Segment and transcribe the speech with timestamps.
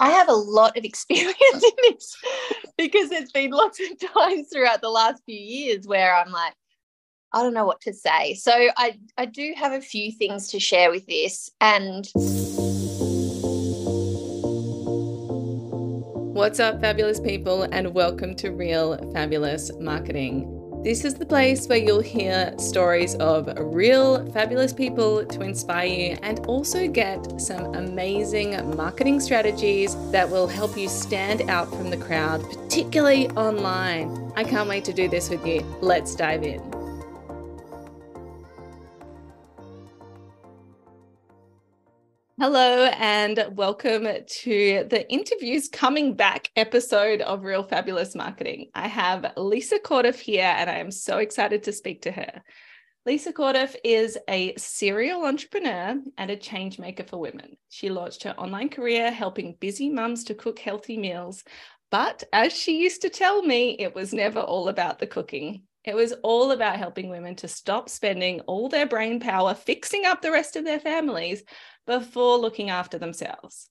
[0.00, 2.16] I have a lot of experience in this
[2.78, 6.54] because there's been lots of times throughout the last few years where I'm like,
[7.32, 8.34] I don't know what to say.
[8.34, 11.50] So I, I do have a few things to share with this.
[11.60, 12.08] And
[16.34, 20.59] what's up, fabulous people, and welcome to Real Fabulous Marketing.
[20.82, 26.16] This is the place where you'll hear stories of real fabulous people to inspire you
[26.22, 31.98] and also get some amazing marketing strategies that will help you stand out from the
[31.98, 34.32] crowd, particularly online.
[34.36, 35.60] I can't wait to do this with you.
[35.82, 36.79] Let's dive in.
[42.40, 48.70] Hello, and welcome to the interviews coming back episode of Real Fabulous Marketing.
[48.74, 52.42] I have Lisa Corduff here, and I am so excited to speak to her.
[53.04, 57.58] Lisa Corduff is a serial entrepreneur and a change maker for women.
[57.68, 61.44] She launched her online career helping busy mums to cook healthy meals.
[61.90, 65.64] But as she used to tell me, it was never all about the cooking.
[65.84, 70.22] It was all about helping women to stop spending all their brain power fixing up
[70.22, 71.42] the rest of their families
[71.90, 73.68] before looking after themselves.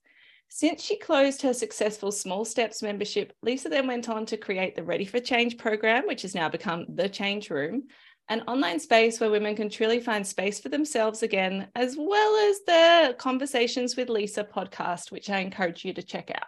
[0.50, 4.82] Since she closed her successful Small Steps membership, Lisa then went on to create the
[4.82, 7.84] Ready for Change program, which has now become the Change Room,
[8.28, 12.60] an online space where women can truly find space for themselves again, as well as
[12.66, 16.42] the Conversations with Lisa podcast, which I encourage you to check out.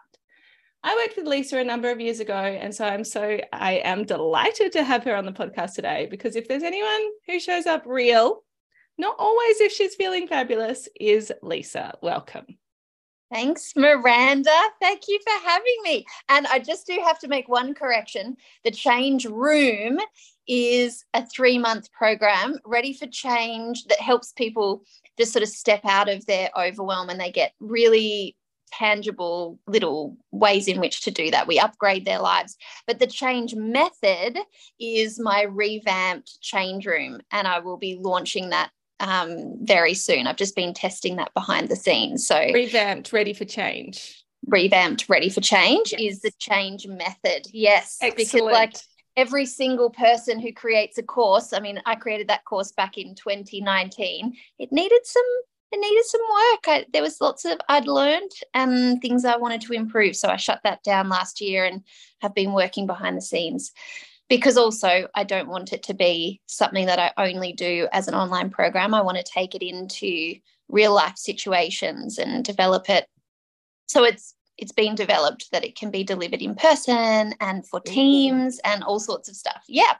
[0.84, 4.04] I worked with Lisa a number of years ago, and so I'm so I am
[4.04, 7.84] delighted to have her on the podcast today because if there's anyone who shows up
[7.86, 8.42] real
[8.98, 11.94] not always if she's feeling fabulous, is Lisa.
[12.02, 12.46] Welcome.
[13.32, 14.54] Thanks, Miranda.
[14.78, 16.04] Thank you for having me.
[16.28, 18.36] And I just do have to make one correction.
[18.62, 19.98] The Change Room
[20.46, 24.84] is a three month program ready for change that helps people
[25.18, 28.36] just sort of step out of their overwhelm and they get really
[28.72, 31.46] tangible little ways in which to do that.
[31.46, 32.56] We upgrade their lives.
[32.86, 34.38] But the change method
[34.80, 38.70] is my revamped change room, and I will be launching that
[39.02, 40.26] um, very soon.
[40.26, 42.26] I've just been testing that behind the scenes.
[42.26, 44.24] So revamped, ready for change.
[44.46, 46.00] Revamped, ready for change yes.
[46.00, 47.46] is the change method.
[47.52, 48.16] Yes, Excellent.
[48.16, 48.76] because like
[49.16, 53.14] every single person who creates a course, I mean, I created that course back in
[53.14, 54.34] 2019.
[54.58, 55.22] It needed some
[55.74, 56.68] it needed some work.
[56.68, 60.14] I, there was lots of I'd learned and things I wanted to improve.
[60.16, 61.82] So I shut that down last year and
[62.20, 63.72] have been working behind the scenes
[64.32, 68.14] because also I don't want it to be something that I only do as an
[68.14, 68.94] online program.
[68.94, 70.36] I want to take it into
[70.70, 73.06] real life situations and develop it.
[73.88, 78.58] So it's it's been developed that it can be delivered in person and for teams
[78.64, 79.64] and all sorts of stuff.
[79.68, 79.96] Yeah.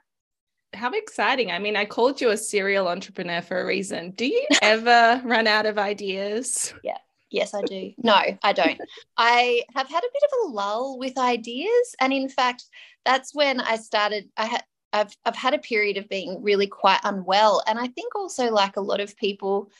[0.73, 1.51] How exciting.
[1.51, 4.11] I mean, I called you a serial entrepreneur for a reason.
[4.11, 6.73] Do you ever run out of ideas?
[6.83, 6.97] Yeah.
[7.33, 7.91] Yes, I do.
[7.97, 8.79] No, I don't.
[9.17, 11.95] I have had a bit of a lull with ideas.
[11.99, 12.65] And in fact,
[13.05, 14.29] that's when I started.
[14.37, 14.63] I had
[14.93, 18.77] I've I've had a period of being really quite unwell, and I think also like
[18.77, 19.71] a lot of people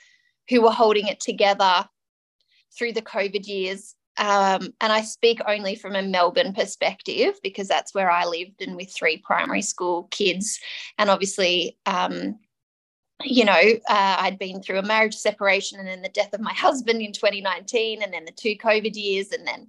[0.50, 1.88] who were holding it together
[2.76, 3.94] through the COVID years.
[4.18, 8.76] Um, and I speak only from a Melbourne perspective because that's where I lived and
[8.76, 10.60] with three primary school kids,
[10.98, 11.78] and obviously.
[11.86, 12.40] Um,
[13.22, 16.54] you know, uh, I'd been through a marriage separation and then the death of my
[16.54, 19.68] husband in 2019, and then the two COVID years, and then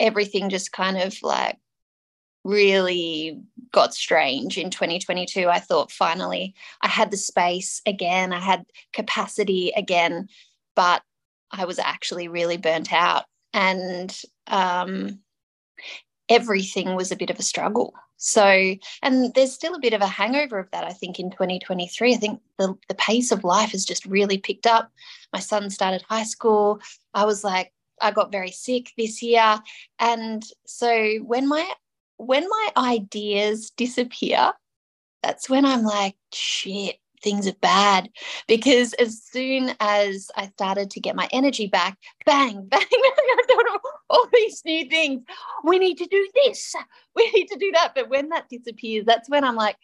[0.00, 1.56] everything just kind of like
[2.44, 3.40] really
[3.72, 5.48] got strange in 2022.
[5.48, 10.28] I thought finally I had the space again, I had capacity again,
[10.74, 11.02] but
[11.50, 13.24] I was actually really burnt out.
[13.52, 14.16] And
[14.46, 15.20] um,
[16.28, 17.94] everything was a bit of a struggle.
[18.16, 22.14] So, and there's still a bit of a hangover of that, I think, in 2023.
[22.14, 24.90] I think the, the pace of life has just really picked up.
[25.32, 26.80] My son started high school.
[27.14, 29.58] I was like, I got very sick this year.
[29.98, 31.70] And so when my
[32.18, 34.52] when my ideas disappear,
[35.22, 38.08] that's when I'm like, shit, things are bad.
[38.46, 43.66] Because as soon as I started to get my energy back, bang, bang, I've done
[44.08, 45.22] all these new things.
[45.64, 46.74] We need to do this,
[47.14, 47.92] we need to do that.
[47.94, 49.76] But when that disappears, that's when I'm like,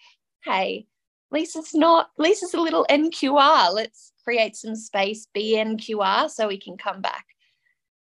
[0.44, 0.86] hey,
[1.30, 3.72] Lisa's not, Lisa's a little NQR.
[3.72, 7.24] Let's create some space, BNQR, so we can come back.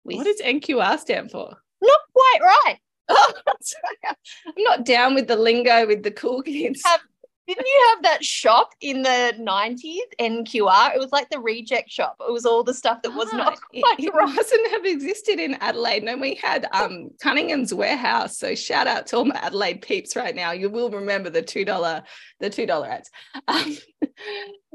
[0.04, 0.18] With...
[0.18, 1.56] What does NQR stand for?
[1.82, 2.78] Not quite right.
[3.10, 3.34] Oh,
[4.08, 6.82] I'm not down with the lingo with the cool kids.
[6.86, 7.02] Have,
[7.50, 10.96] didn't you have that shop in the 90s, NQR?
[10.96, 12.16] It was like the reject shop.
[12.20, 14.36] It was all the stuff that was ah, not quite it, right.
[14.36, 16.04] wasn't have existed in Adelaide.
[16.04, 18.38] No, we had um, Cunningham's Warehouse.
[18.38, 20.52] So shout out to all my Adelaide peeps right now.
[20.52, 22.04] You will remember the $2,
[22.40, 23.10] the $2 ads.
[23.48, 23.78] Um,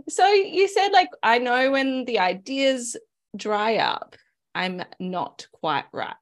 [0.08, 2.96] so you said like, I know when the ideas
[3.36, 4.16] dry up,
[4.54, 6.14] I'm not quite right.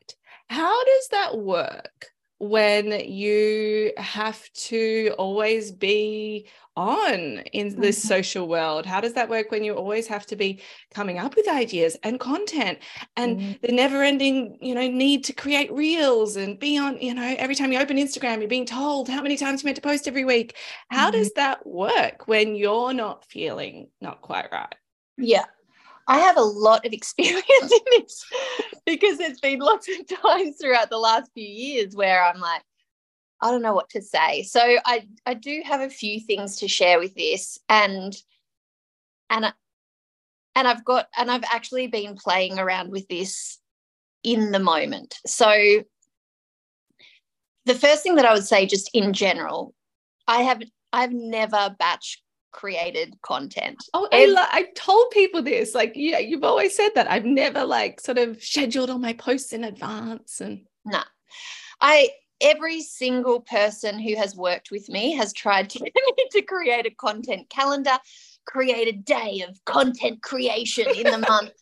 [0.49, 2.12] How does that work
[2.43, 8.09] when you have to always be on in this mm-hmm.
[8.09, 8.85] social world?
[8.85, 10.61] How does that work when you always have to be
[10.93, 12.81] coming up with ideas and content
[13.17, 13.53] and mm-hmm.
[13.65, 17.55] the never ending, you know, need to create reels and be on, you know, every
[17.55, 20.25] time you open Instagram, you're being told how many times you meant to post every
[20.25, 20.57] week.
[20.91, 21.19] How mm-hmm.
[21.19, 24.75] does that work when you're not feeling not quite right?
[25.17, 25.45] Yeah.
[26.13, 28.25] I have a lot of experience in this
[28.85, 32.63] because there's been lots of times throughout the last few years where I'm like,
[33.41, 34.43] I don't know what to say.
[34.43, 38.15] So I I do have a few things to share with this and
[39.31, 39.53] and
[40.55, 43.59] and I've got and I've actually been playing around with this
[44.23, 45.17] in the moment.
[45.27, 45.83] So
[47.65, 49.75] the first thing that I would say just in general,
[50.29, 50.63] I have
[50.93, 53.83] I've never batch created content.
[53.95, 55.75] Oh, I, lo- I told people this.
[55.75, 57.11] Like, yeah, you've always said that.
[57.11, 60.99] I've never like sort of scheduled all my posts in advance and no.
[60.99, 61.05] Nah.
[61.81, 62.11] I
[62.41, 66.87] every single person who has worked with me has tried to get me to create
[66.87, 67.97] a content calendar,
[68.47, 71.53] create a day of content creation in the month.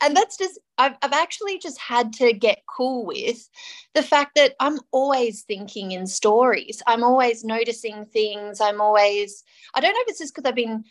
[0.00, 3.48] And that's just I've, I've actually just had to get cool with
[3.94, 6.82] the fact that i'm always thinking in stories.
[6.86, 8.60] I'm always noticing things.
[8.60, 9.44] I'm always
[9.74, 10.84] i don't know if it's just because i've been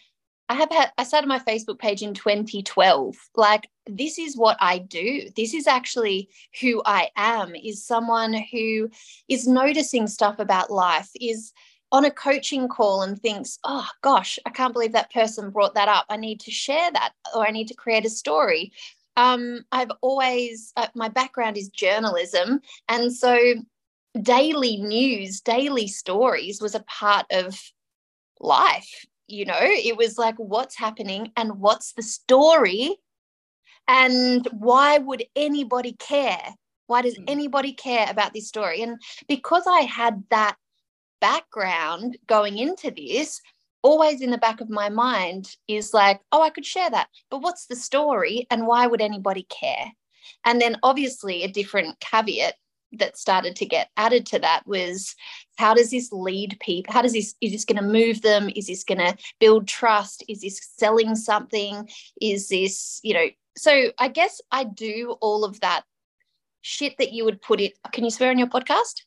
[0.49, 4.77] i have had i started my facebook page in 2012 like this is what i
[4.77, 5.29] do.
[5.35, 6.29] This is actually
[6.61, 8.89] who i am is someone who
[9.27, 11.53] is noticing stuff about life is
[11.91, 15.89] on a coaching call and thinks, oh gosh, I can't believe that person brought that
[15.89, 16.05] up.
[16.09, 18.71] I need to share that or I need to create a story.
[19.17, 22.61] Um, I've always, uh, my background is journalism.
[22.87, 23.37] And so
[24.21, 27.59] daily news, daily stories was a part of
[28.39, 29.05] life.
[29.27, 32.97] You know, it was like, what's happening and what's the story?
[33.87, 36.41] And why would anybody care?
[36.87, 37.25] Why does hmm.
[37.27, 38.81] anybody care about this story?
[38.81, 38.97] And
[39.27, 40.55] because I had that
[41.21, 43.39] background going into this,
[43.83, 47.07] always in the back of my mind is like, oh, I could share that.
[47.29, 49.91] But what's the story and why would anybody care?
[50.45, 52.55] And then obviously a different caveat
[52.93, 55.15] that started to get added to that was
[55.57, 58.67] how does this lead people how does this is this going to move them is
[58.67, 61.87] this going to build trust is this selling something
[62.19, 65.83] is this you know so i guess i do all of that
[66.61, 69.03] shit that you would put it can you swear on your podcast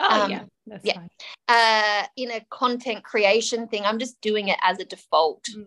[0.00, 1.00] Oh um, yeah, that's yeah.
[1.48, 5.44] Uh, in a content creation thing, I'm just doing it as a default.
[5.56, 5.66] Mm.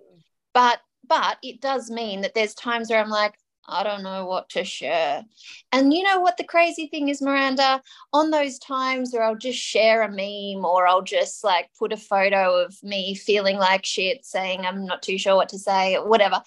[0.53, 3.35] But but it does mean that there's times where I'm like,
[3.67, 5.23] I don't know what to share.
[5.71, 7.81] And you know what the crazy thing is, Miranda?
[8.13, 11.97] On those times where I'll just share a meme or I'll just like put a
[11.97, 16.07] photo of me feeling like shit, saying I'm not too sure what to say or
[16.07, 16.41] whatever,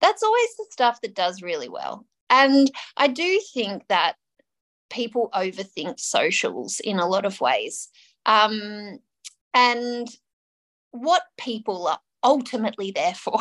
[0.00, 2.06] that's always the stuff that does really well.
[2.30, 4.16] And I do think that
[4.92, 7.88] people overthink socials in a lot of ways.
[8.26, 8.98] Um,
[9.54, 10.08] and
[10.92, 13.40] what people are ultimately there for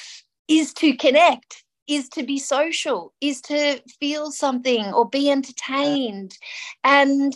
[0.48, 6.36] is to connect, is to be social, is to feel something or be entertained.
[6.84, 7.34] And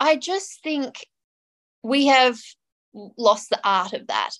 [0.00, 1.06] I just think
[1.82, 2.38] we have
[3.16, 4.30] lost the art of that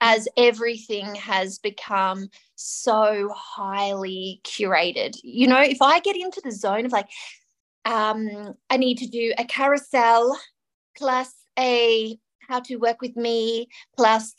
[0.00, 5.18] as everything has become so highly curated.
[5.22, 7.08] You know, if I get into the zone of like,
[7.86, 10.38] um, I need to do a carousel
[10.98, 14.34] plus a how to work with me plus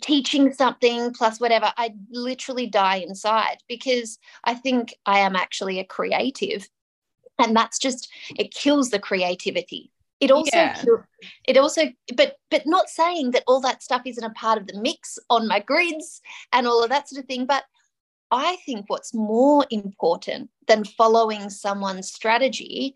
[0.00, 1.72] teaching something plus whatever.
[1.76, 6.68] I literally die inside because i think i am actually a creative.
[7.38, 9.92] And that's just it kills the creativity.
[10.20, 10.82] It also yeah.
[11.46, 11.82] it also
[12.16, 15.46] but but not saying that all that stuff isn't a part of the mix on
[15.46, 16.20] my grids
[16.52, 17.64] and all of that sort of thing but
[18.30, 22.94] I think what's more important than following someone's strategy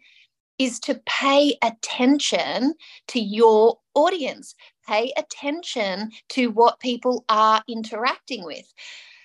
[0.59, 2.75] is to pay attention
[3.09, 4.55] to your audience,
[4.87, 8.71] pay attention to what people are interacting with.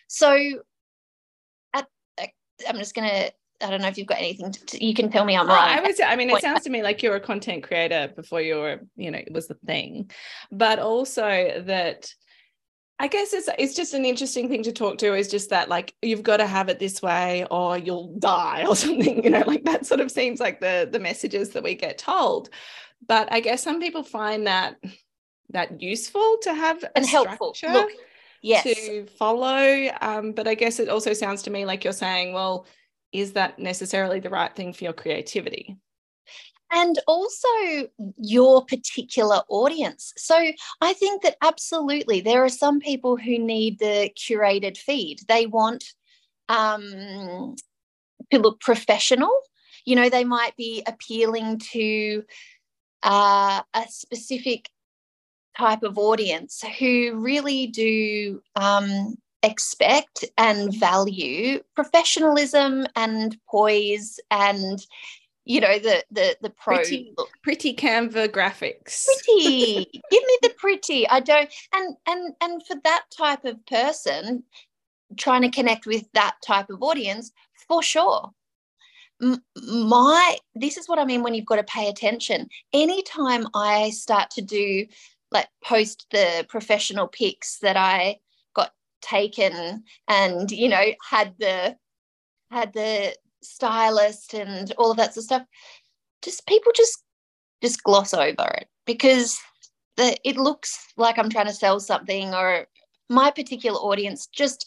[0.07, 0.61] So,
[1.73, 1.87] at,
[2.67, 5.25] I'm just going to I don't know if you've got anything to, you can tell
[5.25, 5.67] me I'm oh, wrong.
[5.67, 8.57] I was I mean it sounds to me like you're a content creator before you
[8.57, 10.11] were, you know, it was the thing.
[10.51, 12.13] But also that
[12.99, 15.93] I guess it's it's just an interesting thing to talk to is just that like
[16.01, 19.65] you've got to have it this way or you'll die or something you know like
[19.65, 22.49] that sort of seems like the the messages that we get told.
[23.07, 24.77] But I guess some people find that
[25.51, 27.55] that useful to have and helpful.
[27.63, 27.91] Look,
[28.41, 28.63] yes.
[28.63, 32.65] to follow um, but I guess it also sounds to me like you're saying well
[33.11, 35.77] is that necessarily the right thing for your creativity
[36.71, 37.47] and also
[38.17, 40.13] your particular audience.
[40.17, 45.21] So I think that absolutely there are some people who need the curated feed.
[45.27, 45.83] They want
[46.49, 47.55] um,
[48.31, 49.31] to look professional.
[49.85, 52.23] You know, they might be appealing to
[53.03, 54.69] uh, a specific
[55.57, 64.85] type of audience who really do um, expect and value professionalism and poise and
[65.47, 69.05] you know the the the pro pretty, pretty canva graphics.
[69.05, 69.85] Pretty.
[70.11, 71.07] Give me the pretty.
[71.07, 74.43] I don't and and and for that type of person
[75.17, 77.31] trying to connect with that type of audience
[77.67, 78.31] for sure.
[79.21, 82.49] My this is what i mean when you've got to pay attention.
[82.73, 84.85] Anytime i start to do
[85.31, 88.17] like post the professional pics that i
[88.53, 91.75] got taken and you know had the
[92.51, 95.43] had the stylist and all of that sort of stuff
[96.21, 97.03] just people just
[97.61, 99.39] just gloss over it because
[99.97, 102.67] the, it looks like i'm trying to sell something or
[103.09, 104.65] my particular audience just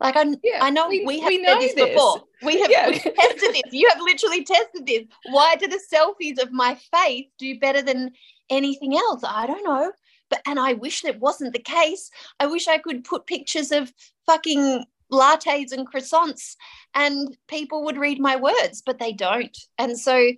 [0.00, 2.22] like I, yeah, I know we, we have we said this, this, before.
[2.42, 2.90] We have yeah.
[2.90, 3.72] tested this.
[3.72, 5.02] You have literally tested this.
[5.30, 8.12] Why do the selfies of my face do better than
[8.48, 9.22] anything else?
[9.26, 9.90] I don't know.
[10.30, 12.10] But and I wish that wasn't the case.
[12.38, 13.92] I wish I could put pictures of
[14.26, 16.56] fucking lattes and croissants
[16.94, 19.56] and people would read my words, but they don't.
[19.78, 20.30] And so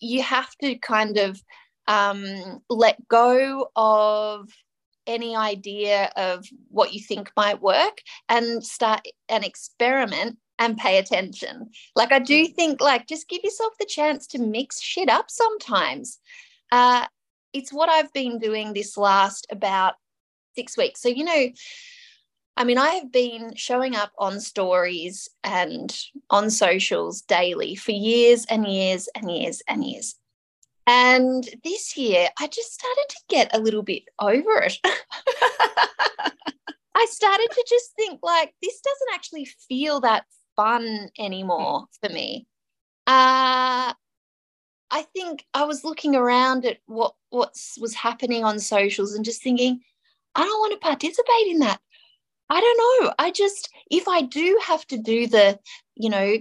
[0.00, 1.40] you have to kind of
[1.88, 4.48] um, let go of
[5.06, 11.70] any idea of what you think might work and start an experiment and pay attention.
[11.94, 16.18] Like I do think like just give yourself the chance to mix shit up sometimes.
[16.72, 17.06] Uh,
[17.52, 19.94] it's what I've been doing this last about
[20.54, 21.00] six weeks.
[21.00, 21.48] So, you know,
[22.56, 25.94] I mean, I have been showing up on stories and
[26.30, 30.14] on socials daily for years and years and years and years.
[30.86, 34.78] And this year, I just started to get a little bit over it.
[36.94, 42.46] I started to just think, like, this doesn't actually feel that fun anymore for me.
[43.06, 43.92] Uh,
[44.90, 49.42] I think I was looking around at what what was happening on socials and just
[49.42, 49.80] thinking,
[50.34, 51.80] I don't want to participate in that.
[52.48, 53.14] I don't know.
[53.18, 55.58] I just, if I do have to do the,
[55.96, 56.36] you know,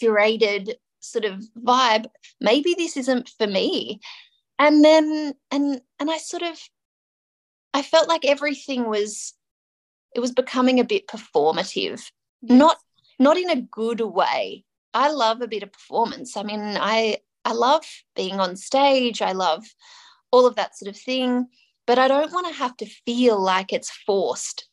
[0.00, 2.06] curated sort of vibe
[2.40, 4.00] maybe this isn't for me.
[4.58, 6.58] And then and and i sort of
[7.72, 9.34] i felt like everything was
[10.14, 12.02] it was becoming a bit performative.
[12.42, 12.76] Not
[13.18, 14.64] not in a good way.
[14.92, 16.36] I love a bit of performance.
[16.36, 19.22] I mean i i love being on stage.
[19.22, 19.64] I love
[20.30, 21.46] all of that sort of thing.
[21.86, 24.68] But i don't want to have to feel like it's forced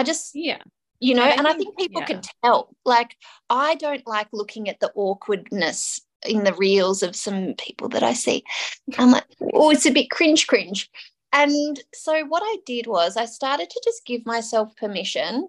[0.00, 0.58] i just yeah
[1.00, 2.06] you know, and I think, people yeah.
[2.06, 2.76] can tell.
[2.84, 3.16] Like,
[3.48, 8.12] I don't like looking at the awkwardness in the reels of some people that I
[8.12, 8.44] see.
[8.98, 10.90] I'm like, oh, it's a bit cringe, cringe.
[11.32, 15.48] And so what I did was I started to just give myself permission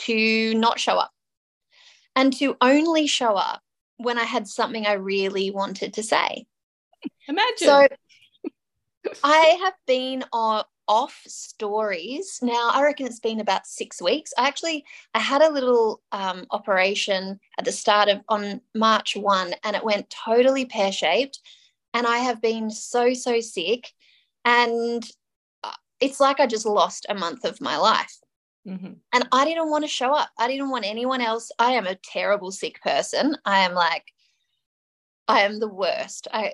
[0.00, 1.12] to not show up
[2.16, 3.60] and to only show up
[3.98, 6.46] when I had something I really wanted to say.
[7.28, 7.56] Imagine.
[7.58, 7.88] So
[9.24, 12.38] I have been on off stories.
[12.42, 14.32] Now i reckon it's been about six weeks.
[14.36, 14.84] I actually
[15.14, 19.84] i had a little um, operation at the start of on march 1 and it
[19.84, 21.40] went totally pear-shaped
[21.94, 23.92] and i have been so so sick
[24.44, 25.08] and
[25.64, 28.16] uh, it's like i just lost a month of my life.
[28.66, 28.92] Mm-hmm.
[29.12, 30.30] and i didn't want to show up.
[30.38, 31.50] I didn't want anyone else.
[31.58, 33.36] I am a terrible sick person.
[33.44, 34.04] I am like
[35.26, 36.28] i am the worst.
[36.32, 36.52] I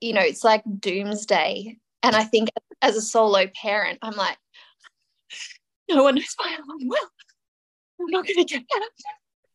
[0.00, 1.78] you know it's like doomsday.
[2.02, 2.48] And I think
[2.82, 4.36] as a solo parent, I'm like,
[5.88, 7.10] no one knows my I'm unwell.
[8.00, 8.90] I'm not going to get up.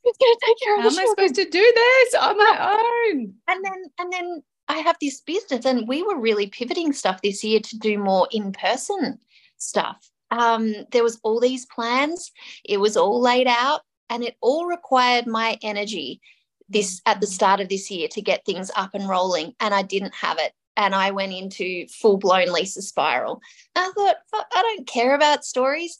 [0.03, 2.77] Who's going to take care of How am I supposed to do this on my
[3.09, 3.33] own?
[3.47, 7.43] And then, and then I have this business, and we were really pivoting stuff this
[7.43, 9.19] year to do more in person
[9.57, 10.09] stuff.
[10.31, 12.31] Um, there was all these plans.
[12.63, 16.21] It was all laid out, and it all required my energy
[16.67, 19.81] this at the start of this year to get things up and rolling, and I
[19.81, 23.41] didn't have it and I went into full blown Lisa spiral.
[23.75, 25.99] And I thought, I don't care about stories.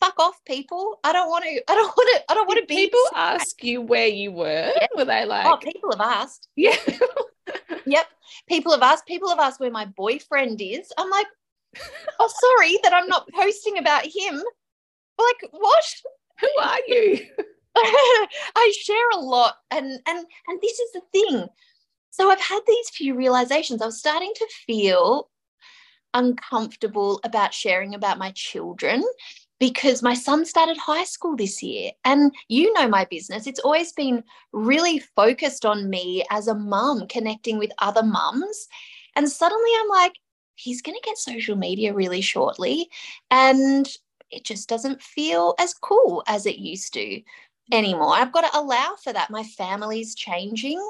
[0.00, 0.98] Fuck off, people.
[1.04, 1.50] I don't want to.
[1.70, 2.32] I don't want to.
[2.32, 2.76] I don't want to be.
[2.76, 4.72] People ask you where you were.
[4.76, 4.86] Yeah.
[4.96, 5.46] Were they like?
[5.46, 6.48] Oh, people have asked.
[6.56, 6.76] Yeah.
[7.86, 8.06] yep.
[8.48, 9.06] People have asked.
[9.06, 10.92] People have asked where my boyfriend is.
[10.98, 11.26] I'm like,
[12.20, 14.42] oh, sorry that I'm not posting about him.
[15.18, 15.84] Like, what?
[16.40, 17.20] Who are you?
[17.76, 21.48] I share a lot, and and and this is the thing.
[22.16, 23.82] So I've had these few realizations.
[23.82, 25.30] I was starting to feel
[26.12, 29.02] uncomfortable about sharing about my children
[29.58, 31.90] because my son started high school this year.
[32.04, 37.08] And you know my business, it's always been really focused on me as a mum,
[37.08, 38.68] connecting with other mums.
[39.16, 40.12] And suddenly I'm like,
[40.54, 42.88] he's going to get social media really shortly.
[43.32, 43.88] And
[44.30, 47.22] it just doesn't feel as cool as it used to.
[47.72, 48.14] anymore.
[48.14, 49.30] I've got to allow for that.
[49.30, 50.80] My family's changing,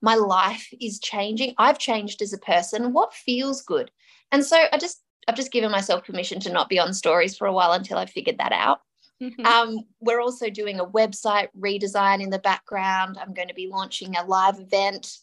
[0.00, 1.54] my life is changing.
[1.58, 2.92] I've changed as a person.
[2.92, 3.90] What feels good?
[4.30, 7.46] And so I just I've just given myself permission to not be on stories for
[7.46, 8.80] a while until I figured that out.
[9.22, 9.44] Mm-hmm.
[9.44, 13.18] Um, we're also doing a website redesign in the background.
[13.20, 15.18] I'm going to be launching a live event.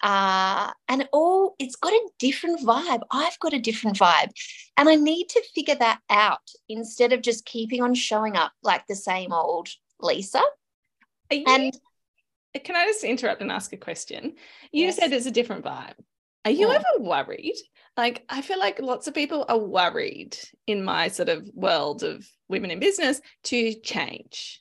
[0.00, 3.00] Uh, and all it's got a different vibe.
[3.10, 4.30] I've got a different vibe.
[4.76, 8.86] And I need to figure that out instead of just keeping on showing up like
[8.86, 9.68] the same old
[10.00, 10.42] Lisa.
[11.30, 11.76] You, and
[12.58, 14.34] can I just interrupt and ask a question?
[14.72, 14.96] You yes.
[14.96, 15.94] said it's a different vibe.
[16.44, 16.76] Are you yeah.
[16.76, 17.56] ever worried?
[17.96, 22.26] Like, I feel like lots of people are worried in my sort of world of
[22.48, 24.60] women in business to change,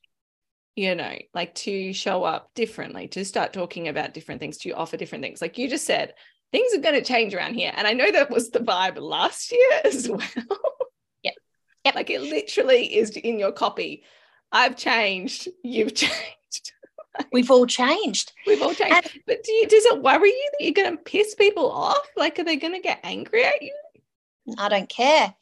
[0.76, 4.98] you know, like to show up differently, to start talking about different things, to offer
[4.98, 5.42] different things.
[5.42, 6.14] Like you just said,
[6.52, 7.72] things are going to change around here.
[7.76, 10.22] And I know that was the vibe last year as well.
[11.24, 11.32] Yeah.
[11.86, 11.96] Yep.
[11.96, 14.04] Like it literally is in your copy.
[14.52, 16.37] I've changed, you've changed.
[17.32, 18.34] We've all changed.
[18.46, 18.94] We've all changed.
[18.94, 21.98] And, but do you, does it worry you that you're going to piss people off?
[22.16, 23.74] Like, are they going to get angry at you?
[24.58, 25.34] I don't care.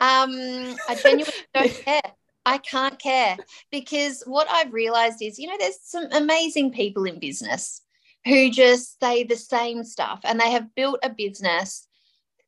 [0.00, 2.02] Um, I genuinely don't care.
[2.46, 3.36] I can't care
[3.70, 7.82] because what I've realized is, you know, there's some amazing people in business
[8.24, 11.86] who just say the same stuff and they have built a business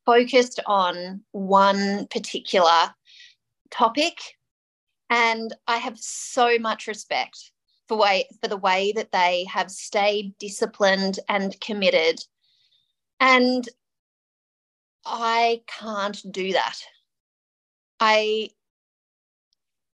[0.06, 2.94] focused on one particular
[3.70, 4.18] topic.
[5.10, 7.52] And I have so much respect
[7.92, 12.20] for way for the way that they have stayed disciplined and committed.
[13.20, 13.68] And
[15.04, 16.76] i can't do that.
[18.00, 18.50] I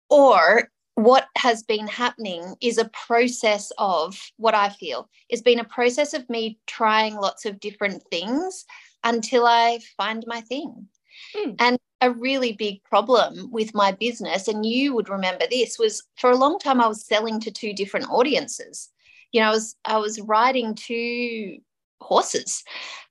[0.10, 5.10] or what has been happening is a process of what I feel.
[5.32, 8.66] Has been a process of me trying lots of different things
[9.04, 10.88] until I find my thing.
[11.36, 11.56] Mm.
[11.60, 16.32] And a really big problem with my business, and you would remember this, was for
[16.32, 18.90] a long time I was selling to two different audiences.
[19.32, 21.58] You know, I was I was riding two
[22.02, 22.64] horses,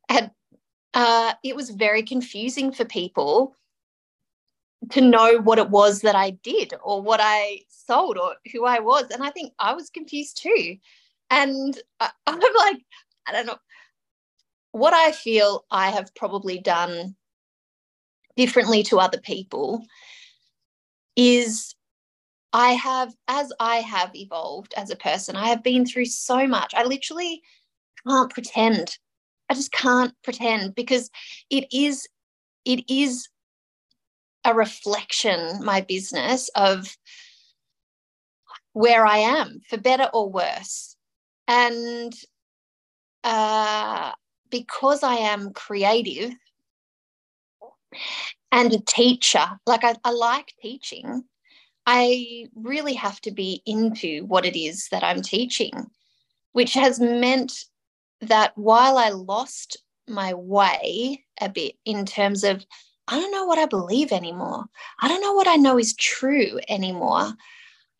[0.09, 0.31] and
[0.95, 3.57] uh, it was very confusing for people
[4.91, 8.81] to know what it was that I did or what I sold or who I
[8.81, 9.11] was.
[9.11, 10.77] And I think I was confused too.
[11.31, 12.83] And I, I'm like,
[13.27, 13.59] I don't know.
[14.73, 17.15] What I feel I have probably done
[18.37, 19.85] differently to other people
[21.17, 21.75] is
[22.53, 26.73] I have, as I have evolved as a person, I have been through so much.
[26.75, 27.43] I literally
[28.07, 28.97] can't pretend.
[29.51, 31.11] I just can't pretend because
[31.51, 32.09] it is,
[32.65, 33.29] it is
[34.45, 36.97] a reflection, my business, of
[38.73, 40.97] where I am, for better or worse.
[41.49, 42.13] And
[43.25, 44.13] uh,
[44.51, 46.33] because I am creative,
[48.53, 49.45] and a teacher.
[49.67, 51.25] Like I, I like teaching.
[51.87, 55.91] I really have to be into what it is that I'm teaching,
[56.53, 57.65] which has meant
[58.21, 59.77] that while I lost
[60.09, 62.65] my way a bit in terms of,
[63.09, 64.65] I don't know what I believe anymore.
[65.01, 67.35] I don't know what I know is true anymore.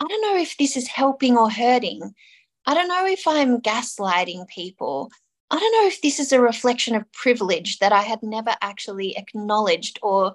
[0.01, 2.15] I don't know if this is helping or hurting.
[2.67, 5.11] I don't know if I'm gaslighting people.
[5.55, 9.17] I don't know if this is a reflection of privilege that I had never actually
[9.17, 10.35] acknowledged or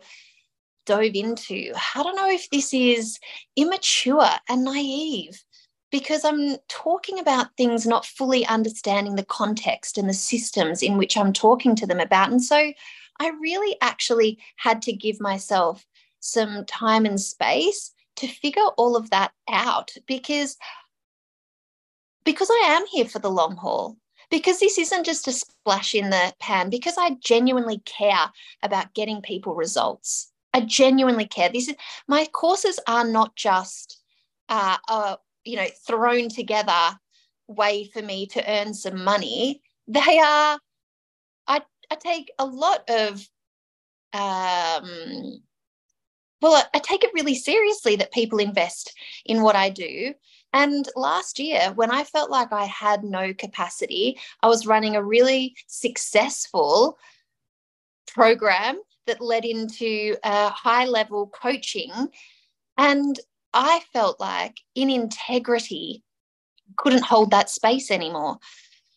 [0.85, 1.73] dove into.
[1.93, 3.19] I don't know if this is
[3.57, 5.43] immature and naive
[5.91, 11.17] because I'm talking about things not fully understanding the context and the systems in which
[11.17, 12.31] I'm talking to them about.
[12.31, 12.71] And so
[13.19, 15.85] I really actually had to give myself
[16.21, 20.55] some time and space to figure all of that out because
[22.23, 23.97] because I am here for the long haul
[24.29, 28.31] because this isn't just a splash in the pan, because I genuinely care
[28.63, 30.31] about getting people results.
[30.53, 31.49] I genuinely care.
[31.49, 31.75] This is
[32.07, 34.01] my courses are not just
[34.49, 36.97] uh, a you know thrown together
[37.47, 39.61] way for me to earn some money.
[39.87, 40.59] They are.
[41.47, 41.61] I
[41.91, 43.27] I take a lot of.
[44.11, 45.43] Um,
[46.41, 48.93] well, I take it really seriously that people invest
[49.25, 50.13] in what I do
[50.53, 55.03] and last year, when I felt like I had no capacity, I was running a
[55.03, 56.97] really successful
[58.07, 61.91] program that led into a high level coaching.
[62.77, 63.19] And
[63.53, 66.03] I felt like in integrity,
[66.77, 68.37] couldn't hold that space anymore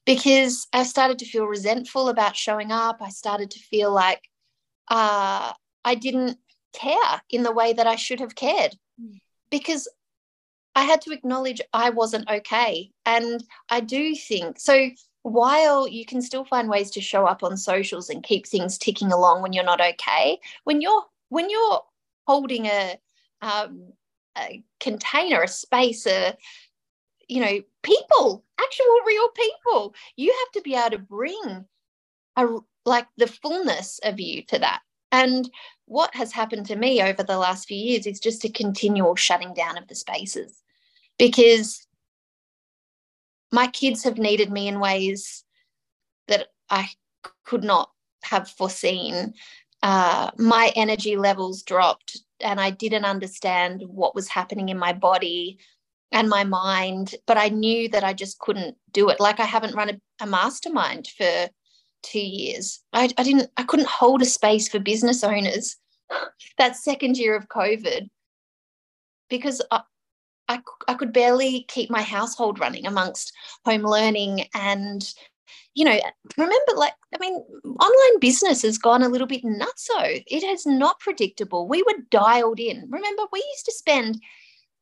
[0.04, 2.98] because I started to feel resentful about showing up.
[3.00, 4.22] I started to feel like
[4.88, 5.52] uh,
[5.84, 6.38] I didn't
[6.72, 9.20] care in the way that I should have cared mm.
[9.50, 9.88] because
[10.74, 12.90] I had to acknowledge I wasn't okay.
[13.04, 14.90] And I do think so.
[15.24, 19.12] While you can still find ways to show up on socials and keep things ticking
[19.12, 21.80] along when you're not okay, when you're when you're
[22.26, 22.98] holding a,
[23.40, 23.92] um,
[24.36, 26.36] a container, a space, a
[27.28, 29.94] you know, people, actual real people.
[30.16, 31.64] You have to be able to bring
[32.36, 32.46] a
[32.84, 34.80] like the fullness of you to that.
[35.12, 35.48] And
[35.92, 39.52] what has happened to me over the last few years is just a continual shutting
[39.52, 40.62] down of the spaces
[41.18, 41.86] because
[43.52, 45.44] my kids have needed me in ways
[46.28, 46.88] that I
[47.44, 47.90] could not
[48.24, 49.34] have foreseen.
[49.82, 55.58] Uh, my energy levels dropped, and I didn't understand what was happening in my body
[56.10, 57.16] and my mind.
[57.26, 59.20] But I knew that I just couldn't do it.
[59.20, 61.50] Like I haven't run a, a mastermind for
[62.02, 62.80] two years.
[62.94, 63.50] I, I didn't.
[63.58, 65.76] I couldn't hold a space for business owners
[66.58, 68.08] that second year of COVID
[69.28, 69.82] because I,
[70.48, 73.32] I, I could barely keep my household running amongst
[73.64, 75.02] home learning and
[75.74, 75.98] you know
[76.36, 80.66] remember like i mean online business has gone a little bit nuts so it is
[80.66, 81.66] not predictable.
[81.66, 82.86] We were dialed in.
[82.90, 84.20] Remember we used to spend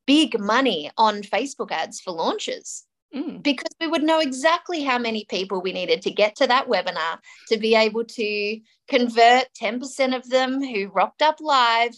[0.07, 3.43] big money on facebook ads for launches mm.
[3.43, 7.19] because we would know exactly how many people we needed to get to that webinar
[7.49, 11.95] to be able to convert 10% of them who rocked up live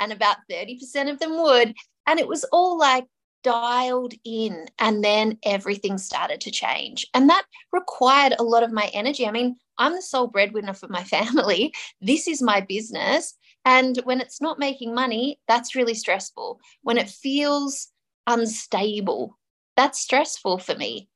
[0.00, 1.74] and about 30% of them would
[2.06, 3.06] and it was all like
[3.42, 4.66] dialed in.
[4.78, 7.06] And then everything started to change.
[7.14, 9.26] And that required a lot of my energy.
[9.26, 11.72] I mean, I'm the sole breadwinner for my family.
[12.00, 13.34] This is my business.
[13.64, 16.60] And when it's not making money, that's really stressful.
[16.82, 17.88] When it feels
[18.26, 19.37] unstable,
[19.78, 21.08] that's stressful for me,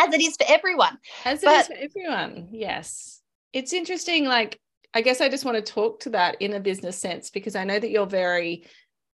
[0.00, 0.98] as it is for everyone.
[1.24, 3.20] As it but, is for everyone, yes.
[3.52, 4.24] It's interesting.
[4.24, 4.58] Like,
[4.94, 7.64] I guess I just want to talk to that in a business sense because I
[7.64, 8.64] know that you're very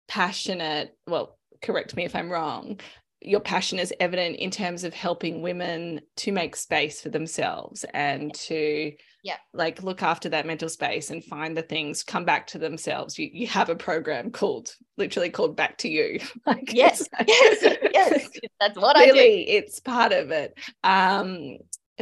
[0.07, 2.79] passionate well correct me if i'm wrong
[3.21, 8.33] your passion is evident in terms of helping women to make space for themselves and
[8.33, 8.91] to
[9.23, 9.37] yeah.
[9.53, 13.17] like look after that mental space and find the things come back to themselves.
[13.17, 16.19] You, you have a program called literally called back to you.
[16.45, 17.07] Like yes.
[17.25, 17.77] yes.
[17.93, 18.29] Yes.
[18.59, 19.51] That's what really, i do.
[19.57, 20.57] It's part of it.
[20.83, 21.57] Um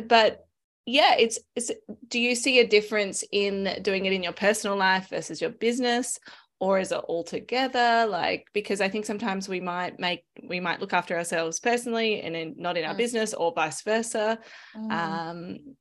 [0.08, 0.48] but
[0.88, 1.70] yeah it's, it's
[2.08, 6.20] do you see a difference in doing it in your personal life versus your business?
[6.60, 8.08] Or is it all together?
[8.10, 12.36] Like because i think sometimes we might make we might look after ourselves personally and
[12.36, 12.98] in, not in our mm.
[12.98, 14.40] business or vice versa.
[14.76, 14.92] Mm.
[14.92, 15.76] um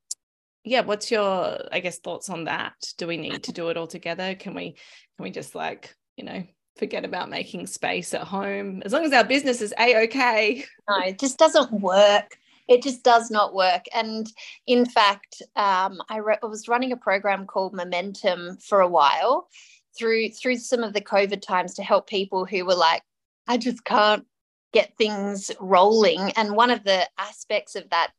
[0.64, 2.74] yeah what's your i guess thoughts on that?
[2.98, 4.34] Do we need to do it all together?
[4.34, 4.76] Can we
[5.16, 6.42] can we just like you know
[6.78, 8.82] forget about making space at home?
[8.84, 10.64] As long as our business is a-okay.
[10.88, 12.36] No it just doesn't work.
[12.68, 13.84] It just does not work.
[13.92, 14.26] And
[14.66, 19.48] in fact, um, I, re- I was running a program called Momentum for a while,
[19.96, 23.02] through through some of the COVID times to help people who were like,
[23.46, 24.24] I just can't
[24.72, 26.32] get things rolling.
[26.36, 28.12] And one of the aspects of that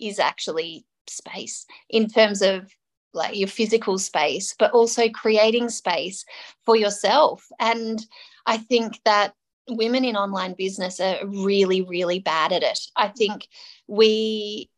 [0.00, 2.72] is actually space in terms of
[3.14, 6.24] like your physical space, but also creating space
[6.64, 7.46] for yourself.
[7.58, 8.04] And
[8.46, 9.34] I think that
[9.68, 12.78] women in online business are really, really bad at it.
[12.96, 13.48] I think
[13.86, 14.70] we,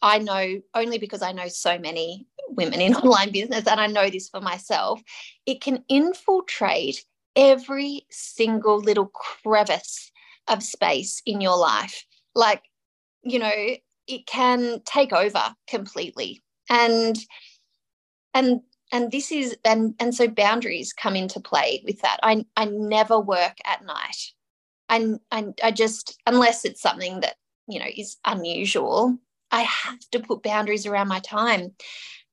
[0.00, 4.10] I know only because I know so many women in online business, and I know
[4.10, 5.00] this for myself,
[5.46, 10.10] it can infiltrate every single little crevice
[10.48, 12.04] of space in your life.
[12.34, 12.62] Like,
[13.22, 13.76] you know,
[14.12, 16.42] it can take over completely.
[16.68, 17.16] And
[18.34, 18.60] and
[18.92, 22.18] and this is and and so boundaries come into play with that.
[22.22, 24.32] I I never work at night.
[24.88, 29.18] I I, I just unless it's something that you know is unusual,
[29.50, 31.72] I have to put boundaries around my time.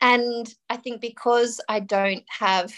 [0.01, 2.73] And I think because I don't have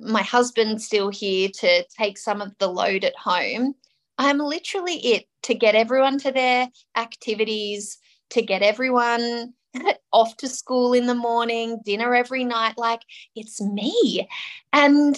[0.00, 3.74] my husband still here to take some of the load at home,
[4.16, 7.98] I'm literally it to get everyone to their activities,
[8.30, 9.54] to get everyone
[10.12, 12.74] off to school in the morning, dinner every night.
[12.76, 13.02] Like
[13.34, 14.28] it's me.
[14.72, 15.16] And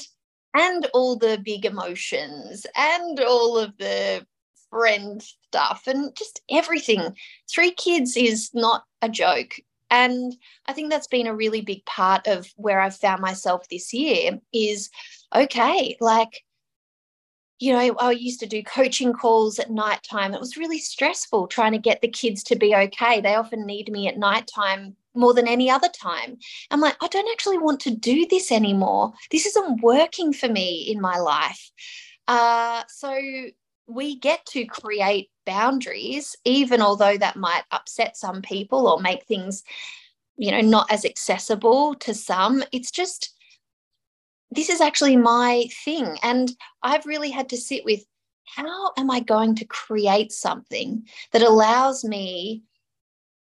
[0.55, 4.27] and all the big emotions and all of the
[4.71, 7.15] friend stuff and just everything.
[7.51, 9.55] Three kids is not a joke.
[9.91, 13.93] And I think that's been a really big part of where I've found myself this
[13.93, 14.89] year is
[15.35, 16.45] okay, like,
[17.61, 20.33] you know, I used to do coaching calls at nighttime.
[20.33, 23.21] It was really stressful trying to get the kids to be okay.
[23.21, 26.39] They often need me at nighttime more than any other time.
[26.71, 29.13] I'm like, I don't actually want to do this anymore.
[29.31, 31.71] This isn't working for me in my life.
[32.27, 33.15] Uh, so
[33.87, 39.65] we get to create boundaries, even although that might upset some people or make things,
[40.39, 42.65] you know, not as accessible to some.
[42.73, 43.35] It's just,
[44.51, 46.19] this is actually my thing.
[46.23, 46.51] And
[46.83, 48.05] I've really had to sit with
[48.45, 52.65] how am I going to create something that allows me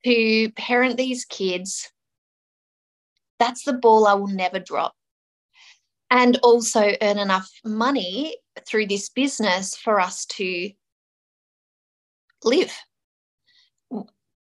[0.06, 1.92] to parent these kids?
[3.40, 4.96] That's the ball I will never drop.
[6.10, 10.72] And also earn enough money through this business for us to
[12.46, 12.72] live?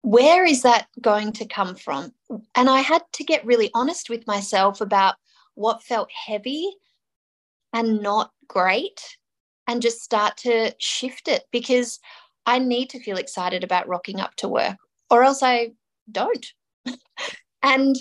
[0.02, 2.12] Where is that going to come from?
[2.54, 5.16] And I had to get really honest with myself about
[5.58, 6.70] what felt heavy
[7.72, 9.16] and not great
[9.66, 11.98] and just start to shift it because
[12.46, 14.76] I need to feel excited about rocking up to work
[15.10, 15.72] or else I
[16.10, 16.46] don't.
[17.62, 17.96] and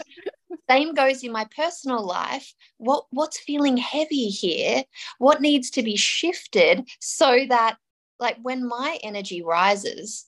[0.70, 2.54] same goes in my personal life.
[2.78, 4.84] What what's feeling heavy here?
[5.18, 7.78] What needs to be shifted so that
[8.20, 10.28] like when my energy rises,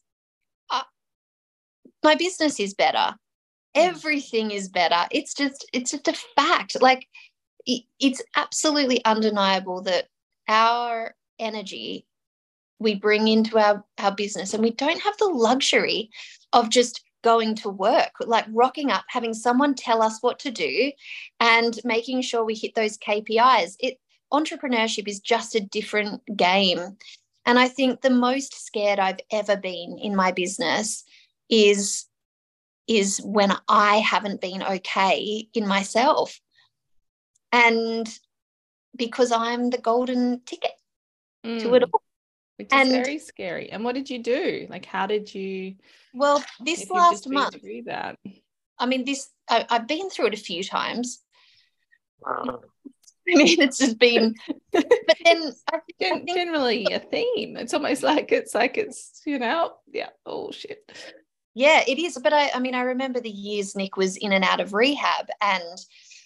[0.71, 0.81] uh,
[2.03, 3.13] my business is better.
[3.75, 3.81] Hmm.
[3.81, 5.07] Everything is better.
[5.11, 6.81] It's just it's just a fact.
[6.81, 7.07] Like
[7.65, 10.07] it, it's absolutely undeniable that
[10.47, 12.05] our energy
[12.79, 16.09] we bring into our, our business and we don't have the luxury
[16.53, 20.91] of just going to work like rocking up having someone tell us what to do
[21.41, 23.99] and making sure we hit those kpis it
[24.31, 26.79] entrepreneurship is just a different game
[27.45, 31.03] and i think the most scared i've ever been in my business
[31.49, 32.05] is
[32.89, 36.39] is when i haven't been okay in myself
[37.53, 38.09] and
[38.97, 40.71] because i'm the golden ticket
[41.45, 41.61] mm.
[41.61, 42.01] to it all
[42.59, 43.71] which is very scary.
[43.71, 44.67] And what did you do?
[44.69, 45.75] Like, how did you?
[46.13, 48.17] Well, this last month, that.
[48.77, 51.23] I mean, this I, have been through it a few times.
[52.27, 52.41] I
[53.27, 54.35] mean, it's just been,
[54.73, 54.85] but
[55.23, 57.55] then I, Gen- generally a theme.
[57.55, 60.79] It's almost like it's like it's you know, yeah, oh shit.
[61.53, 62.17] Yeah, it is.
[62.21, 65.27] But I, I mean, I remember the years Nick was in and out of rehab,
[65.41, 65.79] and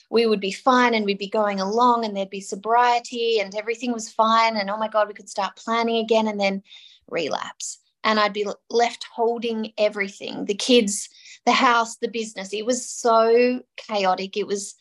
[0.09, 3.91] we would be fine and we'd be going along and there'd be sobriety and everything
[3.91, 6.61] was fine and oh my god we could start planning again and then
[7.09, 7.79] relapse.
[8.03, 11.09] And i'd be left holding everything the kids
[11.45, 12.53] the house the business.
[12.53, 14.37] It was so chaotic.
[14.37, 14.75] It was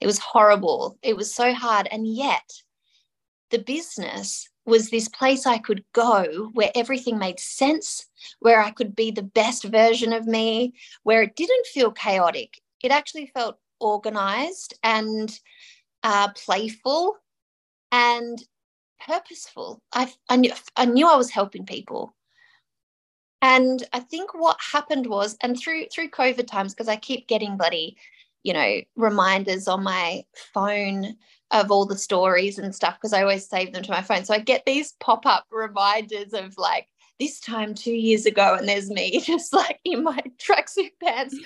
[0.00, 0.98] it was horrible.
[1.02, 1.88] It was so hard.
[1.90, 2.50] And yet
[3.50, 8.06] the business was this place I could go where everything made sense,
[8.40, 12.60] where I could be the best version of me, where it didn't feel chaotic.
[12.82, 15.36] It actually felt organized and
[16.02, 17.16] uh, playful
[17.90, 18.42] and
[19.06, 19.82] purposeful.
[19.92, 22.14] I, I, knew, I knew I was helping people.
[23.42, 27.56] And I think what happened was, and through through COVID times, because I keep getting
[27.56, 27.96] bloody,
[28.44, 31.16] you know, reminders on my phone
[31.52, 34.24] of all the stories and stuff, because I always save them to my phone.
[34.24, 36.88] So I get these pop-up reminders of like
[37.20, 41.36] this time two years ago, and there's me just like in my tracksuit pants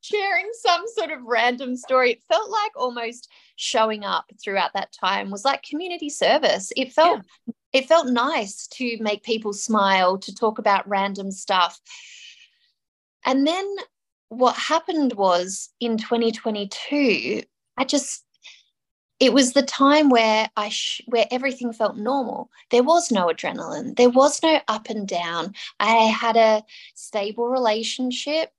[0.00, 2.12] sharing some sort of random story.
[2.12, 6.72] It felt like almost showing up throughout that time was like community service.
[6.76, 7.52] It felt yeah.
[7.72, 11.80] it felt nice to make people smile, to talk about random stuff.
[13.24, 13.76] And then
[14.28, 17.42] what happened was in 2022,
[17.76, 18.24] I just
[19.18, 22.50] it was the time where I sh- where everything felt normal.
[22.70, 23.96] There was no adrenaline.
[23.96, 25.54] There was no up and down.
[25.80, 26.62] I had a
[26.94, 28.50] stable relationship.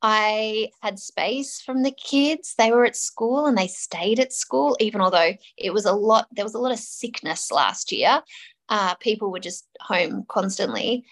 [0.00, 2.54] I had space from the kids.
[2.56, 6.28] They were at school and they stayed at school, even although it was a lot,
[6.30, 8.22] there was a lot of sickness last year.
[8.68, 11.04] Uh, people were just home constantly.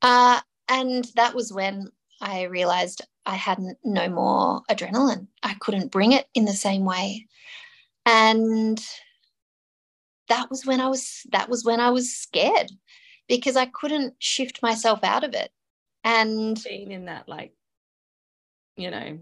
[0.00, 1.90] Uh, and that was when
[2.22, 5.26] I realized I had no more adrenaline.
[5.42, 7.26] I couldn't bring it in the same way.
[8.06, 8.80] And
[10.28, 12.70] that was when I was that was when I was scared
[13.28, 15.50] because I couldn't shift myself out of it.
[16.02, 17.52] And being in that like
[18.76, 19.18] you know,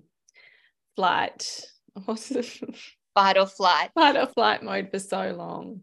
[0.96, 1.64] flight.
[2.04, 2.42] What's the
[3.14, 3.90] fight or flight?
[3.94, 5.80] Fight or flight mode for so long.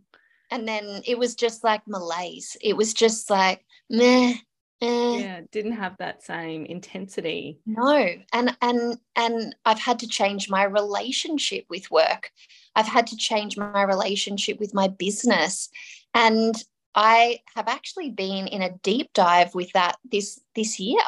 [0.51, 2.55] And then it was just like malaise.
[2.61, 4.35] It was just like meh.
[4.81, 5.19] Eh.
[5.19, 7.59] Yeah, didn't have that same intensity.
[7.65, 12.31] No, and and and I've had to change my relationship with work.
[12.75, 15.69] I've had to change my relationship with my business,
[16.13, 16.55] and
[16.93, 21.01] I have actually been in a deep dive with that this this year.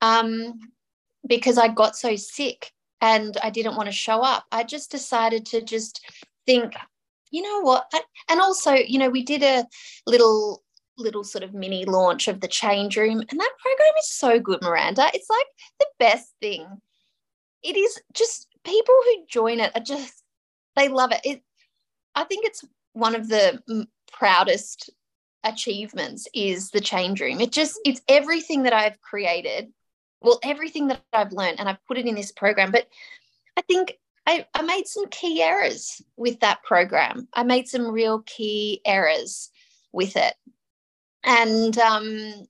[0.00, 0.60] Um,
[1.26, 4.44] because I got so sick and I didn't want to show up.
[4.52, 6.04] I just decided to just
[6.46, 6.74] think,
[7.30, 7.90] you know what?
[8.28, 9.66] And also, you know, we did a
[10.06, 10.62] little
[10.98, 14.60] little sort of mini launch of the change room and that program is so good
[14.62, 15.46] miranda it's like
[15.78, 16.66] the best thing
[17.62, 20.22] it is just people who join it are just
[20.74, 21.42] they love it it
[22.14, 24.90] i think it's one of the proudest
[25.44, 29.68] achievements is the change room it just it's everything that i've created
[30.26, 32.70] well, everything that I've learned and I've put it in this program.
[32.70, 32.88] But
[33.56, 33.94] I think
[34.26, 37.28] I, I made some key errors with that program.
[37.32, 39.50] I made some real key errors
[39.92, 40.34] with it.
[41.26, 42.46] And um,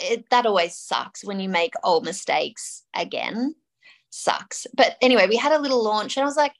[0.00, 3.54] it, that always sucks when you make old mistakes again.
[4.10, 4.66] Sucks.
[4.74, 6.54] But anyway, we had a little launch and I was like,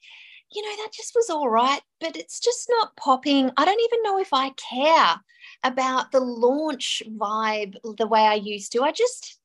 [0.53, 3.51] you know, that just was all right, but it's just not popping.
[3.57, 5.20] I don't even know if I care
[5.64, 8.83] about the launch vibe the way I used to.
[8.83, 9.38] I just,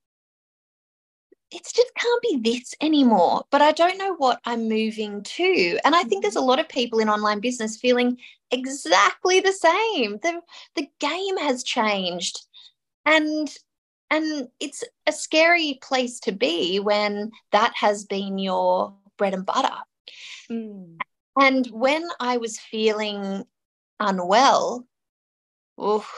[1.52, 3.44] it just can't be this anymore.
[3.52, 5.80] But I don't know what I'm moving to.
[5.84, 6.48] And I think there's a mm-hmm.
[6.48, 8.18] lot of people in online business feeling
[8.52, 10.20] exactly the same.
[10.24, 10.42] The,
[10.76, 12.40] the game has changed.
[13.06, 13.50] And
[14.12, 19.74] and it's a scary place to be when that has been your bread and butter.
[20.52, 20.98] Mm.
[21.40, 23.46] And when I was feeling
[24.02, 24.86] unwell,
[25.82, 26.12] oof,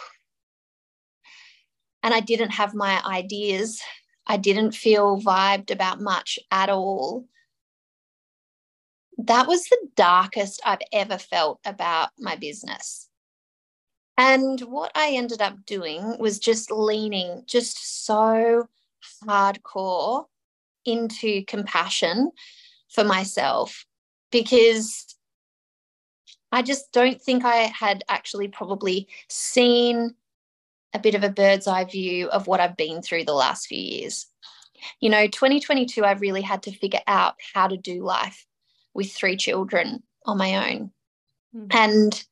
[2.01, 3.79] and I didn't have my ideas,
[4.25, 7.25] I didn't feel vibed about much at all.
[9.17, 13.09] That was the darkest I've ever felt about my business.
[14.17, 18.67] And what I ended up doing was just leaning just so
[19.25, 20.25] hardcore
[20.85, 22.31] into compassion
[22.89, 23.85] for myself
[24.31, 25.15] because
[26.51, 30.15] I just don't think I had actually probably seen
[30.93, 33.79] a bit of a bird's eye view of what I've been through the last few
[33.79, 34.27] years.
[34.99, 38.45] You know, 2022, I really had to figure out how to do life
[38.93, 40.91] with three children on my own.
[41.55, 41.73] Mm.
[41.73, 42.25] And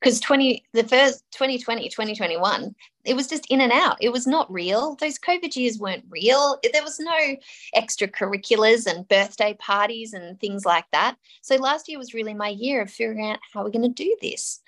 [0.00, 2.74] because 20 the first 2020 2021
[3.04, 6.58] it was just in and out it was not real those covid years weren't real
[6.72, 7.36] there was no
[7.74, 12.82] extracurriculars and birthday parties and things like that so last year was really my year
[12.82, 14.60] of figuring out how we're going to do this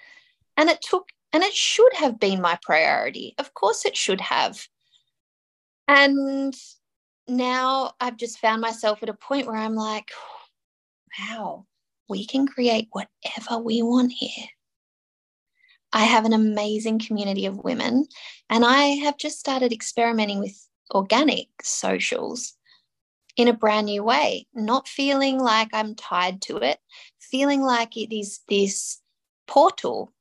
[0.57, 3.35] and it took and it should have been my priority.
[3.39, 4.67] Of course it should have.
[5.87, 6.55] And
[7.31, 10.11] now i've just found myself at a point where i'm like
[11.19, 11.67] wow
[12.09, 14.47] we can create whatever we want here.
[15.93, 18.07] I have an amazing community of women,
[18.51, 20.55] and I have just started experimenting with
[20.95, 22.55] organic socials
[23.37, 26.79] in a brand new way, not feeling like I'm tied to it,
[27.21, 29.01] feeling like it is this
[29.47, 30.13] portal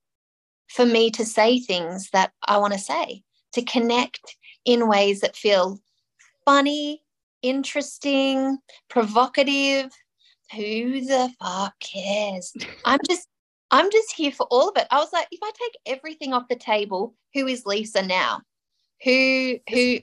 [0.70, 5.36] for me to say things that I want to say, to connect in ways that
[5.36, 5.80] feel
[6.46, 7.04] funny,
[7.42, 8.58] interesting,
[8.90, 9.92] provocative.
[10.56, 12.54] Who the fuck cares?
[12.86, 13.28] I'm just
[13.70, 14.88] I'm just here for all of it.
[14.92, 18.42] I was like, if I take everything off the table, who is Lisa now?
[19.04, 20.00] Who who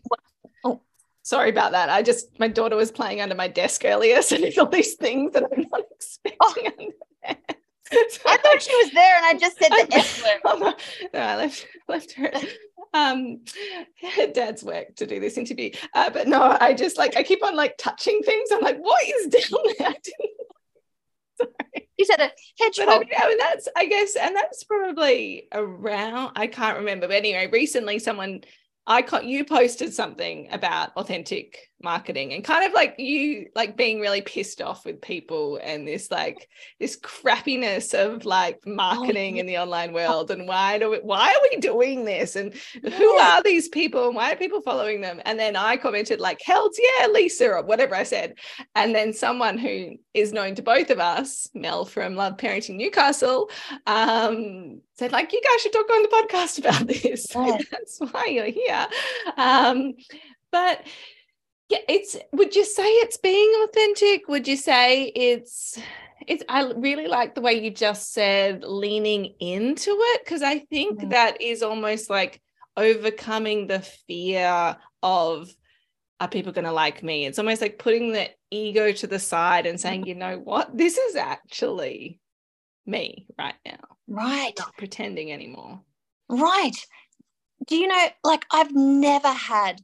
[0.65, 0.81] oh
[1.23, 1.89] sorry about that.
[1.89, 5.33] I just my daughter was playing under my desk earlier, so there's all these things
[5.33, 5.87] that I'm not oh.
[5.91, 6.93] expecting
[7.29, 7.35] oh.
[7.91, 8.11] Under there.
[8.11, 10.75] So I thought she was there and I just said the F word.
[11.13, 12.31] no, I left left her
[12.95, 13.41] um
[14.33, 17.57] dad's work to do this interview uh, but no i just like i keep on
[17.57, 20.31] like touching things i'm like what is down there I didn't
[21.37, 21.89] Sorry.
[21.97, 22.89] You said a hedgehog.
[22.89, 27.07] I, mean, I mean, that's, I guess, and that's probably around, I can't remember.
[27.09, 28.43] But anyway, recently someone
[28.87, 34.01] I caught you posted something about authentic marketing and kind of like you like being
[34.01, 36.49] really pissed off with people and this like
[36.81, 40.99] this crappiness of like oh, marketing oh, in the online world and why do we,
[40.99, 42.37] why are we doing this?
[42.37, 45.21] And who are these people and why are people following them?
[45.25, 48.35] And then I commented like hells yeah Lisa or whatever I said.
[48.75, 53.51] And then someone who is known to both of us Mel from Love Parenting Newcastle
[53.87, 57.27] um said like you guys should talk on the podcast about this.
[57.35, 57.59] Yeah.
[57.71, 58.87] that's why you're here.
[59.37, 59.95] Um
[60.51, 60.87] but
[61.69, 64.29] yeah it's would you say it's being authentic?
[64.29, 65.79] Would you say it's
[66.27, 70.99] it's i really like the way you just said leaning into it because i think
[70.99, 71.11] mm-hmm.
[71.11, 72.41] that is almost like
[72.79, 75.51] overcoming the fear of
[76.21, 77.27] are people going to like me?
[77.27, 80.77] It's almost like putting the ego to the side and saying you know what?
[80.77, 82.21] This is actually
[82.87, 83.81] me right now.
[84.07, 84.53] Right.
[84.59, 85.81] Not pretending anymore.
[86.29, 86.77] Right.
[87.67, 89.81] Do you know like i've never had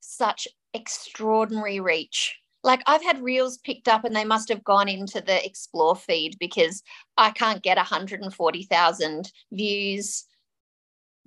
[0.00, 2.36] such extraordinary reach.
[2.62, 6.36] Like I've had reels picked up and they must have gone into the explore feed
[6.38, 6.82] because
[7.16, 10.24] I can't get 140,000 views,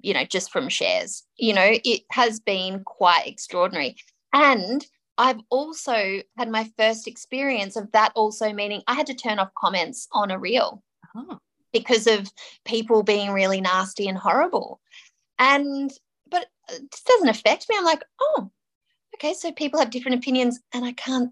[0.02, 1.24] you know, just from shares.
[1.38, 3.96] You know, it has been quite extraordinary.
[4.34, 4.86] And
[5.18, 9.50] I've also had my first experience of that also meaning I had to turn off
[9.58, 10.84] comments on a reel
[11.16, 11.40] oh.
[11.74, 12.32] because of
[12.66, 14.80] people being really nasty and horrible.
[15.40, 15.92] And
[16.30, 17.76] but it doesn't affect me.
[17.78, 18.52] I'm like, oh,
[19.18, 21.32] okay, so people have different opinions and I can't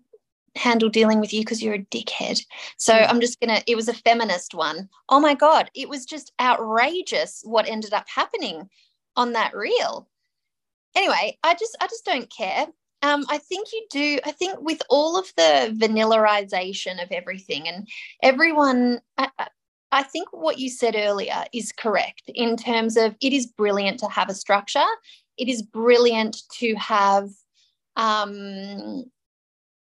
[0.55, 2.43] handle dealing with you because you're a dickhead.
[2.77, 3.09] So mm.
[3.09, 4.89] I'm just going to, it was a feminist one.
[5.09, 8.69] Oh my God, it was just outrageous what ended up happening
[9.15, 10.07] on that reel.
[10.95, 12.67] Anyway, I just, I just don't care.
[13.01, 14.19] Um, I think you do.
[14.25, 17.87] I think with all of the vanillaization of everything and
[18.23, 19.29] everyone, I,
[19.91, 24.07] I think what you said earlier is correct in terms of it is brilliant to
[24.07, 24.85] have a structure.
[25.37, 27.29] It is brilliant to have
[27.95, 29.05] um,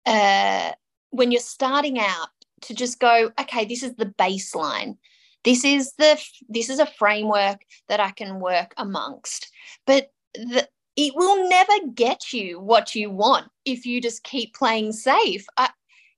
[0.06, 0.72] uh,
[1.10, 2.28] when you're starting out
[2.62, 4.96] to just go, okay, this is the baseline.
[5.44, 9.50] this is the this is a framework that i can work amongst.
[9.86, 14.92] But the, it will never get you what you want if you just keep playing
[14.92, 15.44] safe.
[15.56, 15.70] I,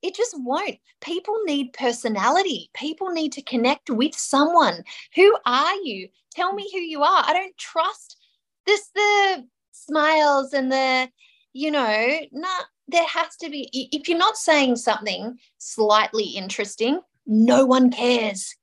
[0.03, 0.76] it just won't.
[1.01, 2.70] People need personality.
[2.74, 4.84] People need to connect with someone.
[5.14, 6.09] Who are you?
[6.30, 7.24] Tell me who you are.
[7.26, 8.18] I don't trust
[8.66, 11.09] this the smiles and the
[11.57, 17.64] you know not there has to be if you're not saying something slightly interesting no
[17.64, 18.54] one cares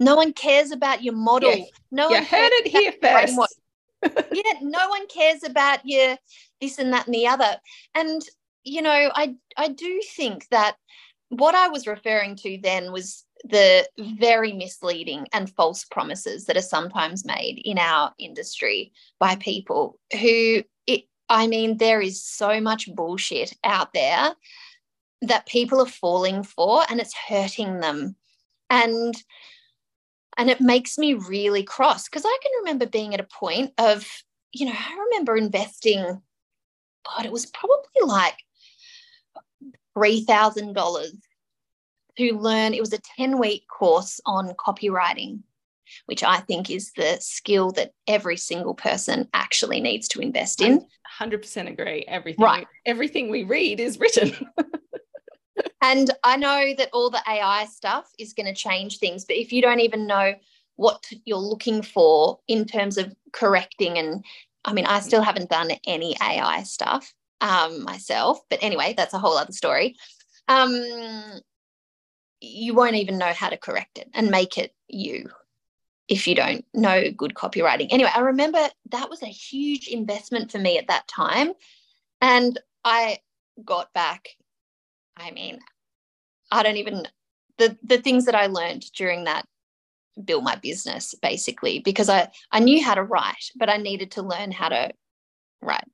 [0.00, 1.64] no one cares about your model Yeah.
[1.92, 3.38] no you one heard it here first.
[4.32, 6.16] yeah no one cares about your
[6.60, 7.56] this and that and the other
[7.94, 8.20] and
[8.64, 10.74] you know i i do think that
[11.28, 13.88] what i was referring to then was the
[14.18, 20.62] very misleading and false promises that are sometimes made in our industry by people who
[21.30, 24.34] i mean there is so much bullshit out there
[25.22, 28.16] that people are falling for and it's hurting them.
[28.68, 29.14] And
[30.38, 34.06] and it makes me really cross because i can remember being at a point of
[34.52, 36.22] you know i remember investing
[37.04, 38.36] god it was probably like
[39.98, 41.10] $3000
[42.16, 45.40] to learn it was a 10 week course on copywriting
[46.06, 50.84] which i think is the skill that every single person actually needs to invest in.
[51.20, 52.04] 100% agree.
[52.06, 52.66] Everything Right.
[52.86, 54.32] everything we read is written.
[55.82, 59.52] And I know that all the AI stuff is going to change things, but if
[59.52, 60.34] you don't even know
[60.76, 64.24] what you're looking for in terms of correcting, and
[64.64, 69.18] I mean, I still haven't done any AI stuff um, myself, but anyway, that's a
[69.18, 69.96] whole other story.
[70.48, 71.40] Um,
[72.40, 75.30] you won't even know how to correct it and make it you
[76.10, 77.86] if you don't know good copywriting.
[77.90, 78.58] Anyway, I remember
[78.90, 81.52] that was a huge investment for me at that time.
[82.20, 83.18] And I
[83.64, 84.28] got back
[85.16, 85.58] I mean,
[86.50, 87.06] I don't even
[87.58, 89.44] the the things that I learned during that
[90.24, 94.22] built my business basically because I I knew how to write, but I needed to
[94.22, 94.90] learn how to
[95.62, 95.84] write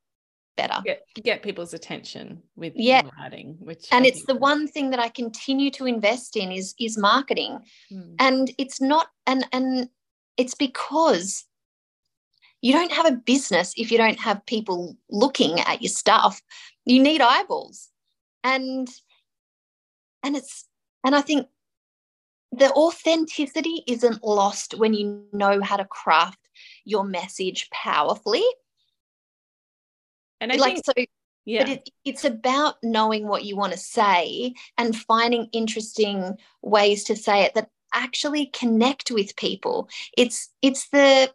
[0.57, 0.81] better.
[0.85, 3.03] get, get people's attention with Yeah.
[3.19, 6.51] writing which And I it's the is- one thing that I continue to invest in
[6.53, 7.59] is is marketing.
[7.91, 8.15] Hmm.
[8.19, 9.91] And it's not and and
[10.37, 11.45] it's because
[12.63, 16.41] you don't have a business if you don't have people looking at your stuff.
[16.85, 17.89] You need eyeballs.
[18.43, 18.89] And
[20.23, 20.67] and it's
[21.05, 21.47] and I think
[22.53, 26.39] the authenticity isn't lost when you know how to craft
[26.85, 28.45] your message powerfully.
[30.41, 30.93] and I like think so
[31.45, 37.05] yeah but it, it's about knowing what you want to say and finding interesting ways
[37.05, 39.89] to say it that actually connect with people.
[40.17, 41.33] It's it's the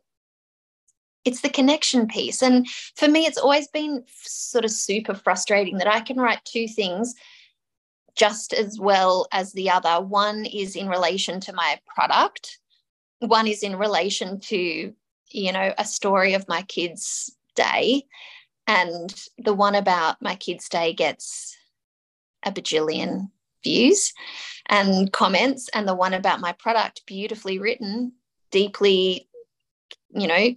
[1.25, 2.41] it's the connection piece.
[2.41, 6.67] And for me it's always been sort of super frustrating that i can write two
[6.67, 7.13] things
[8.15, 10.03] just as well as the other.
[10.03, 12.59] One is in relation to my product.
[13.19, 14.93] One is in relation to
[15.33, 18.03] you know a story of my kids day.
[18.67, 21.57] And the one about my kids day gets
[22.43, 23.29] a bajillion
[23.63, 24.13] views
[24.67, 28.13] and comments and the one about my product beautifully written
[28.51, 29.27] deeply
[30.13, 30.55] you know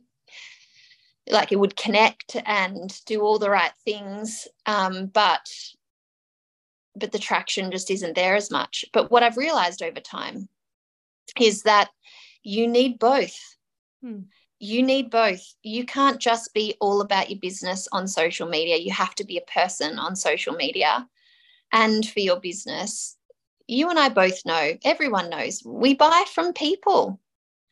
[1.31, 5.49] like it would connect and do all the right things um, but
[6.97, 8.85] but the traction just isn't there as much.
[8.93, 10.49] But what i've realized over time
[11.41, 11.91] is that
[12.43, 13.37] you need both.
[14.03, 14.21] Hmm.
[14.59, 15.43] you need both.
[15.63, 18.77] You can't just be all about your business on social media.
[18.77, 21.09] You have to be a person on social media
[21.75, 23.17] and for your business
[23.67, 27.21] you and i both know everyone knows we buy from people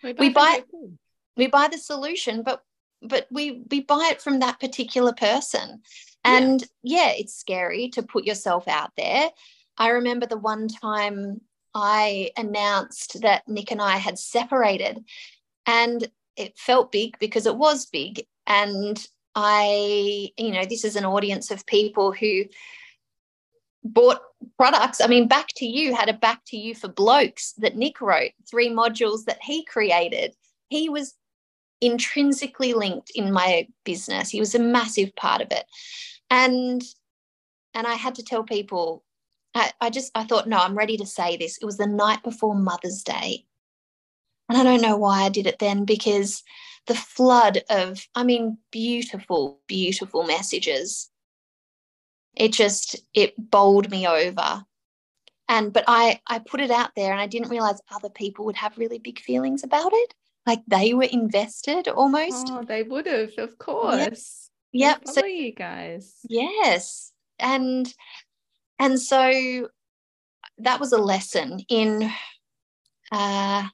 [0.02, 0.90] we from buy- people.
[1.36, 2.62] we buy the solution but
[3.00, 5.80] but we we buy it from that particular person
[6.24, 6.36] Yeah.
[6.38, 7.12] and yeah.
[7.16, 9.30] it's scary to put yourself out there
[9.78, 11.40] i remember the one time
[11.74, 15.02] i announced that nick and i had separated
[15.66, 21.04] and it felt big because it was big and i you know this is an
[21.04, 22.44] audience of people who
[23.84, 24.20] bought
[24.56, 25.00] products.
[25.00, 28.32] I mean back to you had a back to you for blokes that nick wrote
[28.48, 30.34] three modules that he created.
[30.68, 31.14] He was
[31.80, 34.30] intrinsically linked in my business.
[34.30, 35.64] He was a massive part of it.
[36.30, 36.82] And
[37.74, 39.02] and i had to tell people
[39.54, 41.58] I, I just i thought no i'm ready to say this.
[41.58, 43.44] It was the night before mother's day.
[44.48, 46.42] And i don't know why i did it then because
[46.86, 51.10] the flood of i mean beautiful beautiful messages
[52.34, 54.64] it just it bowled me over.
[55.48, 58.56] And but i i put it out there and i didn't realize other people would
[58.56, 60.14] have really big feelings about it.
[60.46, 62.48] Like they were invested almost.
[62.48, 64.50] Oh they would have of course.
[64.72, 65.06] They yep.
[65.06, 66.14] So you guys.
[66.28, 67.12] Yes.
[67.38, 67.92] And
[68.78, 69.68] and so
[70.58, 72.10] that was a lesson in
[73.10, 73.68] uh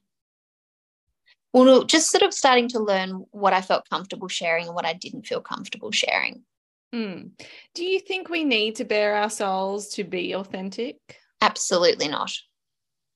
[1.51, 4.93] well, just sort of starting to learn what I felt comfortable sharing and what I
[4.93, 6.43] didn't feel comfortable sharing.
[6.93, 7.31] Mm.
[7.75, 10.97] Do you think we need to bare our souls to be authentic?
[11.41, 12.31] Absolutely not.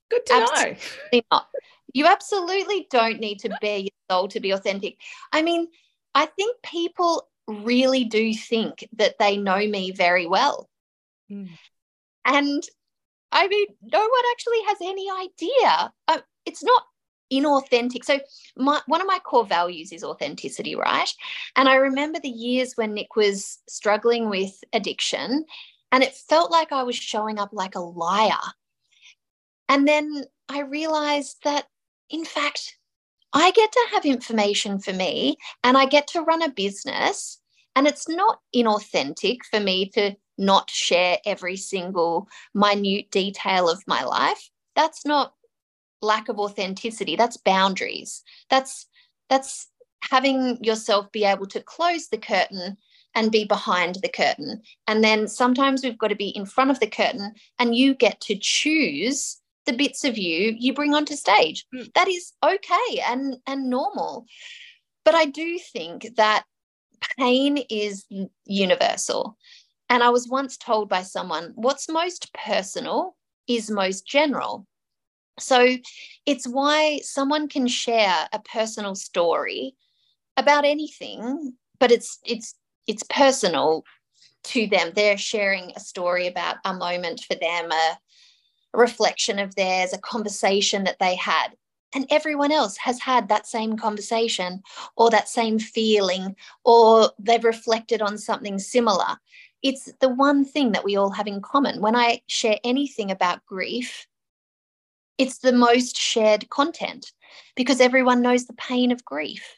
[0.10, 0.78] Good to absolutely
[1.14, 1.22] know.
[1.32, 1.48] not.
[1.94, 4.98] You absolutely don't need to bare your soul to be authentic.
[5.32, 5.68] I mean,
[6.16, 10.70] I think people really do think that they know me very well.
[11.32, 11.50] Mm.
[12.26, 12.64] And
[13.32, 15.94] I mean, no one actually has any idea.
[16.08, 16.84] Uh, it's not
[17.32, 18.04] inauthentic.
[18.04, 18.20] So
[18.58, 21.12] my one of my core values is authenticity, right?
[21.56, 25.46] And I remember the years when Nick was struggling with addiction
[25.92, 28.32] and it felt like I was showing up like a liar.
[29.70, 31.68] And then I realized that
[32.10, 32.78] in fact
[33.34, 37.40] I get to have information for me and I get to run a business
[37.76, 44.04] and it's not inauthentic for me to not share every single minute detail of my
[44.04, 44.50] life.
[44.76, 45.34] That's not
[46.04, 47.16] lack of authenticity.
[47.16, 48.24] That's boundaries.
[48.49, 48.86] That's
[49.30, 49.68] that's
[50.10, 52.78] having yourself be able to close the curtain
[53.16, 54.62] and be behind the curtain.
[54.88, 58.20] And then sometimes we've got to be in front of the curtain and you get
[58.22, 61.66] to choose the bits of you you bring onto stage.
[61.74, 61.93] Mm.
[61.93, 64.26] that is okay and and normal.
[65.06, 66.43] But i do think that
[67.18, 68.06] pain is
[68.45, 69.38] universal.
[69.89, 73.16] And i was once told by someone what's most personal
[73.47, 74.66] is most general
[75.40, 75.78] so
[76.26, 79.76] it's why someone can share a personal story
[80.38, 82.56] about anything, but it's it's
[82.88, 83.84] it's personal
[84.44, 84.92] to them.
[84.94, 87.98] They're sharing a story about a moment for them, a,
[88.74, 91.50] reflection of theirs, a conversation that they had.
[91.96, 94.64] And everyone else has had that same conversation
[94.98, 99.18] or that same feeling, or they've reflected on something similar.
[99.62, 101.82] It's the one thing that we all have in common.
[101.82, 104.08] When I share anything about grief,
[105.18, 107.11] it's the most shared content
[107.55, 109.55] because everyone knows the pain of grief.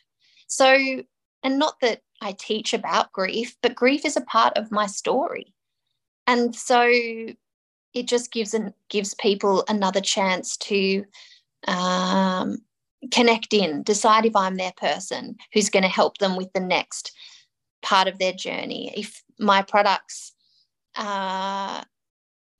[0.47, 1.03] So,
[1.43, 5.53] and not that I teach about grief, but grief is a part of my story.
[6.27, 6.83] And so
[7.93, 11.05] it just gives an, gives people another chance to
[11.67, 12.57] um,
[13.11, 17.13] connect in, decide if I'm their person who's going to help them with the next
[17.81, 18.91] part of their journey.
[18.95, 20.33] If my products
[20.95, 21.83] uh,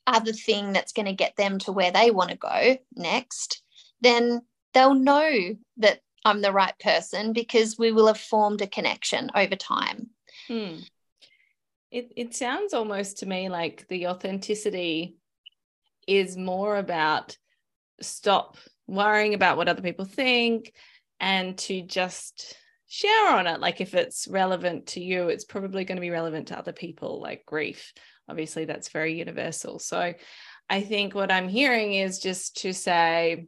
[0.08, 3.62] other thing that's going to get them to where they want to go next,
[4.02, 4.42] then
[4.74, 9.56] they'll know that I'm the right person because we will have formed a connection over
[9.56, 10.10] time.
[10.48, 10.78] Hmm.
[11.92, 15.16] It, it sounds almost to me like the authenticity
[16.08, 17.38] is more about
[18.02, 20.74] stop worrying about what other people think
[21.20, 22.56] and to just
[22.88, 23.60] share on it.
[23.60, 27.22] Like if it's relevant to you, it's probably going to be relevant to other people,
[27.22, 27.94] like grief
[28.30, 30.14] obviously that's very universal so
[30.70, 33.46] i think what i'm hearing is just to say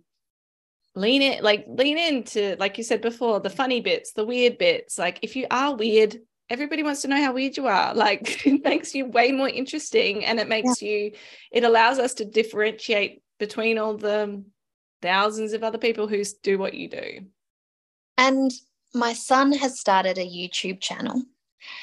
[0.97, 4.97] lean in like lean into like you said before the funny bits the weird bits
[4.97, 6.17] like if you are weird
[6.49, 10.25] everybody wants to know how weird you are like it makes you way more interesting
[10.25, 10.89] and it makes yeah.
[10.89, 11.11] you
[11.51, 14.43] it allows us to differentiate between all the
[15.01, 17.19] thousands of other people who do what you do
[18.17, 18.51] and
[18.93, 21.21] my son has started a youtube channel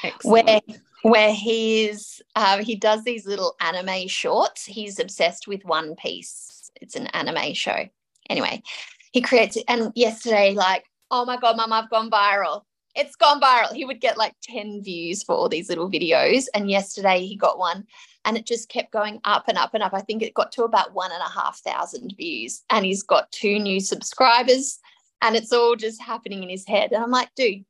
[0.03, 0.47] Excellent.
[0.47, 0.61] where
[1.05, 4.65] where he's uh, he does these little anime shorts.
[4.65, 6.71] He's obsessed with One Piece.
[6.81, 7.87] It's an anime show.
[8.31, 8.63] Anyway,
[9.13, 9.65] he creates it.
[9.69, 12.63] And yesterday, like, oh my god, mum, I've gone viral.
[12.97, 13.75] It's gone viral.
[13.75, 16.47] He would get like 10 views for all these little videos.
[16.55, 17.85] And yesterday he got one
[18.25, 19.93] and it just kept going up and up and up.
[19.93, 22.63] I think it got to about one and a half thousand views.
[22.71, 24.79] And he's got two new subscribers
[25.21, 26.93] and it's all just happening in his head.
[26.93, 27.67] And I'm like, dude,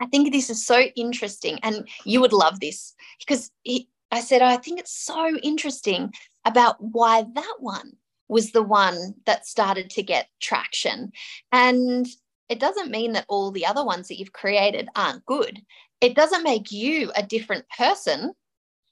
[0.00, 4.42] I think this is so interesting, and you would love this because he, I said,
[4.42, 6.12] oh, I think it's so interesting
[6.44, 7.92] about why that one
[8.28, 11.12] was the one that started to get traction.
[11.52, 12.06] And
[12.48, 15.60] it doesn't mean that all the other ones that you've created aren't good.
[16.00, 18.32] It doesn't make you a different person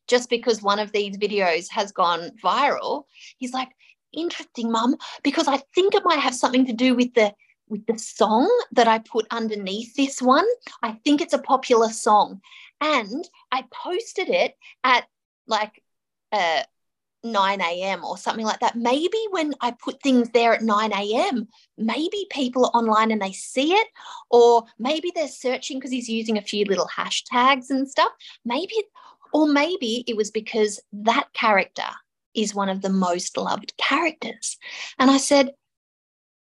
[0.08, 3.04] just because one of these videos has gone viral.
[3.38, 3.68] He's like,
[4.12, 7.32] interesting, mum, because I think it might have something to do with the
[7.68, 10.46] with the song that I put underneath this one.
[10.82, 12.40] I think it's a popular song.
[12.80, 15.04] And I posted it at
[15.46, 15.82] like
[16.32, 16.62] uh,
[17.22, 18.04] 9 a.m.
[18.04, 18.76] or something like that.
[18.76, 21.48] Maybe when I put things there at 9 a.m.,
[21.78, 23.88] maybe people are online and they see it,
[24.30, 28.12] or maybe they're searching because he's using a few little hashtags and stuff.
[28.44, 28.74] Maybe,
[29.32, 31.82] or maybe it was because that character
[32.34, 34.58] is one of the most loved characters.
[34.98, 35.52] And I said,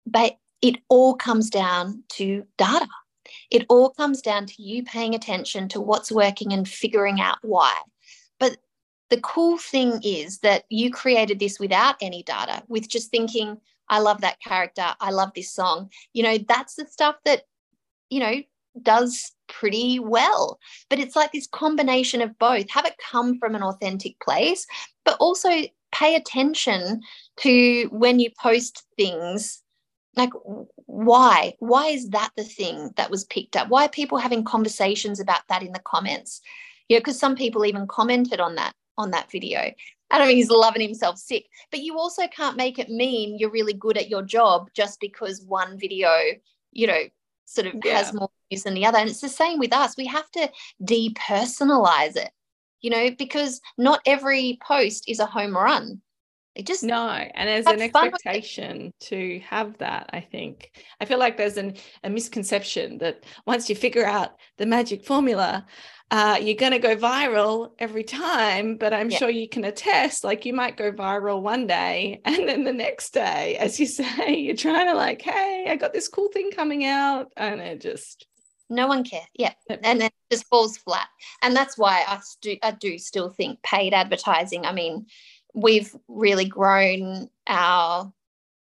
[0.07, 2.88] but it all comes down to data.
[3.50, 7.76] It all comes down to you paying attention to what's working and figuring out why.
[8.38, 8.58] But
[9.10, 13.58] the cool thing is that you created this without any data, with just thinking,
[13.88, 14.94] I love that character.
[15.00, 15.90] I love this song.
[16.14, 17.42] You know, that's the stuff that,
[18.08, 18.42] you know,
[18.80, 20.58] does pretty well.
[20.88, 22.70] But it's like this combination of both.
[22.70, 24.66] Have it come from an authentic place,
[25.04, 25.50] but also
[25.92, 27.02] pay attention
[27.38, 29.61] to when you post things
[30.16, 30.30] like
[30.86, 35.20] why why is that the thing that was picked up why are people having conversations
[35.20, 36.40] about that in the comments
[36.88, 39.72] yeah because some people even commented on that on that video
[40.12, 43.50] I don't mean he's loving himself sick, but you also can't make it mean you're
[43.50, 46.10] really good at your job just because one video,
[46.70, 47.04] you know,
[47.46, 47.96] sort of yeah.
[47.96, 48.98] has more views than the other.
[48.98, 49.96] And it's the same with us.
[49.96, 50.50] We have to
[50.84, 52.30] depersonalize it,
[52.82, 56.02] you know, because not every post is a home run.
[56.55, 60.11] It just no, and there's an expectation to have that.
[60.12, 64.66] I think I feel like there's an, a misconception that once you figure out the
[64.66, 65.66] magic formula,
[66.11, 68.76] uh, you're going to go viral every time.
[68.76, 69.16] But I'm yeah.
[69.16, 73.14] sure you can attest, like you might go viral one day, and then the next
[73.14, 76.84] day, as you say, you're trying to like, hey, I got this cool thing coming
[76.84, 78.26] out, and it just
[78.68, 79.26] no one cares.
[79.34, 81.09] Yeah, and then it just falls flat.
[81.42, 84.66] And that's why I do I do still think paid advertising.
[84.66, 85.07] I mean
[85.55, 88.12] we've really grown our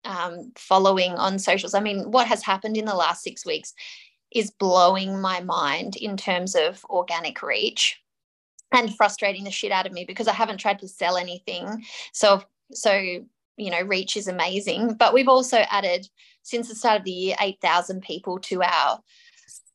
[0.03, 1.73] um, following on socials.
[1.73, 3.73] I mean, what has happened in the last six weeks
[4.31, 8.01] is blowing my mind in terms of organic reach
[8.71, 11.83] and frustrating the shit out of me because I haven't tried to sell anything.
[12.11, 12.93] So, so
[13.57, 14.95] you know, reach is amazing.
[14.95, 16.07] But we've also added
[16.43, 18.99] since the start of the year eight thousand people to our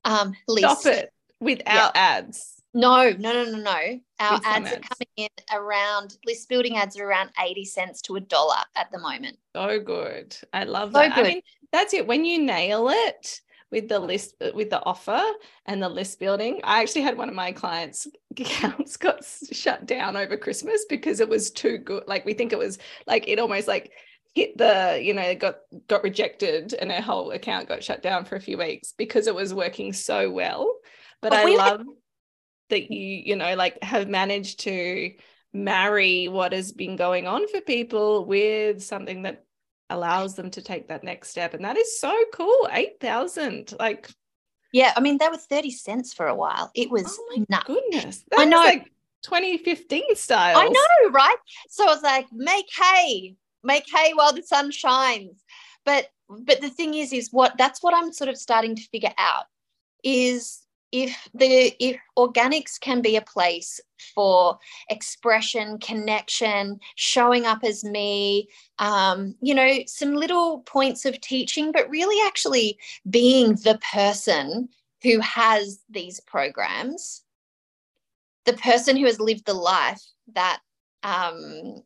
[0.04, 0.80] um, list.
[0.82, 2.18] Stop it without yeah.
[2.18, 2.59] ads.
[2.72, 4.00] No, no, no, no, no.
[4.20, 8.16] Our ads, ads, are coming in around list building ads are around 80 cents to
[8.16, 9.38] a dollar at the moment.
[9.56, 10.36] So good.
[10.52, 11.14] I love so that.
[11.14, 11.26] Good.
[11.26, 11.42] I mean,
[11.72, 12.06] that's it.
[12.06, 13.40] When you nail it
[13.72, 15.22] with the list uh, with the offer
[15.66, 20.16] and the list building, I actually had one of my clients' accounts got shut down
[20.16, 22.04] over Christmas because it was too good.
[22.06, 23.92] Like we think it was like it almost like
[24.34, 25.56] hit the you know got
[25.88, 29.34] got rejected and her whole account got shut down for a few weeks because it
[29.34, 30.72] was working so well
[31.20, 31.84] but, but i love
[32.70, 35.12] that you you know like have managed to
[35.52, 39.44] marry what has been going on for people with something that
[39.90, 41.54] allows them to take that next step.
[41.54, 44.08] And that is so cool 8000 like
[44.72, 46.70] yeah i mean they were 30 cents for a while.
[46.74, 47.66] It oh was oh my nuts.
[47.66, 48.24] goodness.
[48.30, 48.58] That i know.
[48.58, 48.90] like
[49.24, 51.36] 2015 style i know right?
[51.68, 55.42] So i was like make hay make hay while the sun shines.
[55.84, 59.12] But but the thing is is what that's what i'm sort of starting to figure
[59.18, 59.44] out
[60.04, 60.62] is
[60.92, 63.80] if the if organics can be a place
[64.14, 71.72] for expression connection showing up as me um, you know some little points of teaching
[71.72, 72.78] but really actually
[73.08, 74.68] being the person
[75.02, 77.22] who has these programs
[78.44, 80.60] the person who has lived the life that
[81.02, 81.82] um,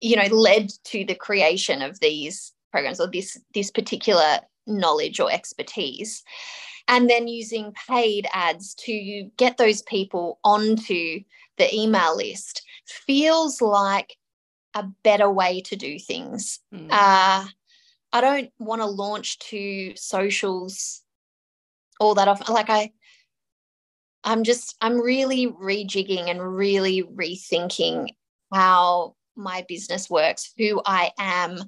[0.00, 5.30] you know led to the creation of these programs or this this particular knowledge or
[5.30, 6.24] expertise
[6.88, 11.20] and then using paid ads to get those people onto
[11.58, 14.16] the email list feels like
[14.74, 16.60] a better way to do things.
[16.72, 16.88] Mm.
[16.90, 17.46] Uh,
[18.12, 21.02] I don't want to launch to socials
[21.98, 22.52] all that often.
[22.54, 22.92] Like I,
[24.22, 28.08] I'm just, I'm really rejigging and really rethinking
[28.52, 31.58] how my business works, who I am,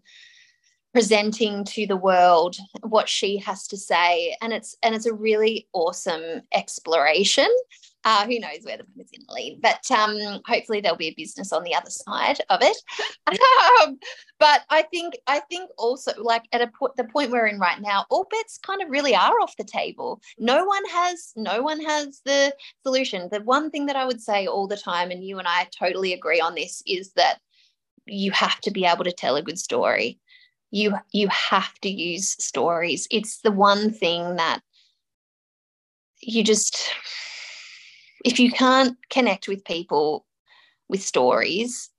[0.93, 4.36] presenting to the world what she has to say.
[4.41, 7.49] And it's and it's a really awesome exploration.
[8.05, 11.14] Uh, who knows where the is going to lead but um, hopefully there'll be a
[11.14, 12.76] business on the other side of it.
[13.82, 13.99] Um,
[14.39, 17.80] but i think i think also like at a point the point we're in right
[17.80, 20.20] now all bets kind of really are off the table.
[20.39, 23.28] No one has no one has the solution.
[23.30, 26.12] The one thing that i would say all the time and you and i totally
[26.12, 27.39] agree on this is that
[28.07, 30.18] you have to be able to tell a good story
[30.71, 33.07] you you have to use stories.
[33.11, 34.61] It's the one thing that
[36.21, 36.91] you just
[38.25, 40.27] if you can't connect with people
[40.89, 41.91] with stories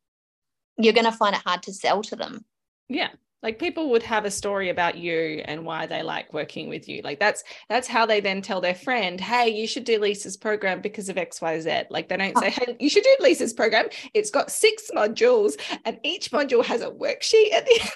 [0.77, 2.45] you're going to find it hard to sell to them.
[2.87, 3.09] Yeah
[3.41, 7.01] like people would have a story about you and why they like working with you.
[7.03, 10.81] Like that's that's how they then tell their friend hey you should do lisa's program
[10.81, 13.87] because of xyz like they don't say hey you should do lisa's program.
[14.13, 17.91] It's got six modules and each module has a worksheet at the end.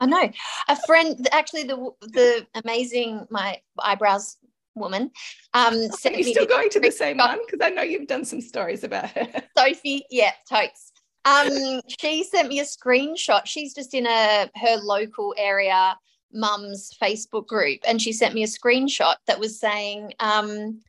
[0.00, 0.30] I know.
[0.68, 4.36] A friend actually the the amazing my eyebrows
[4.74, 5.10] woman
[5.54, 5.72] um
[6.04, 7.38] are you still going to the same one?
[7.46, 9.26] Because i know you've done some stories about her.
[9.56, 10.92] Sophie yeah totes
[11.26, 13.42] um, she sent me a screenshot.
[13.44, 15.98] She's just in a her local area
[16.32, 20.80] mum's Facebook group, and she sent me a screenshot that was saying, um,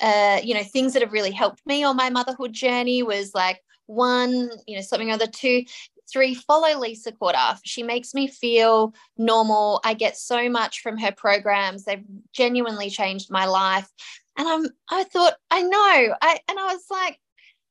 [0.00, 3.60] uh, you know, things that have really helped me on my motherhood journey was like
[3.86, 5.64] one, you know, something other two
[6.12, 7.60] Three, follow Lisa Corduff.
[7.64, 9.80] She makes me feel normal.
[9.82, 11.84] I get so much from her programs.
[11.84, 12.04] They've
[12.34, 13.88] genuinely changed my life.
[14.36, 16.14] And I'm I thought, I know.
[16.20, 17.18] I and I was like,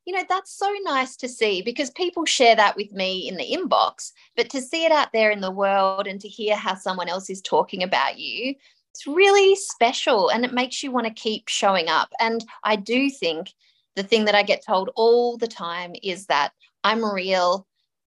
[0.06, 3.56] you know, that's so nice to see because people share that with me in the
[3.56, 7.08] inbox, but to see it out there in the world and to hear how someone
[7.08, 8.56] else is talking about you,
[8.92, 12.10] it's really special and it makes you want to keep showing up.
[12.20, 13.52] And I do think
[13.96, 16.52] the thing that I get told all the time is that
[16.84, 17.68] I'm real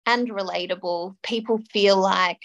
[0.05, 1.15] and relatable.
[1.23, 2.41] People feel like,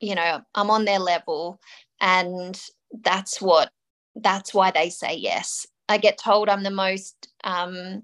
[0.00, 1.60] you know, I'm on their level.
[2.00, 2.60] And
[3.02, 3.70] that's what,
[4.16, 5.66] that's why they say yes.
[5.88, 8.02] I get told I'm the most um,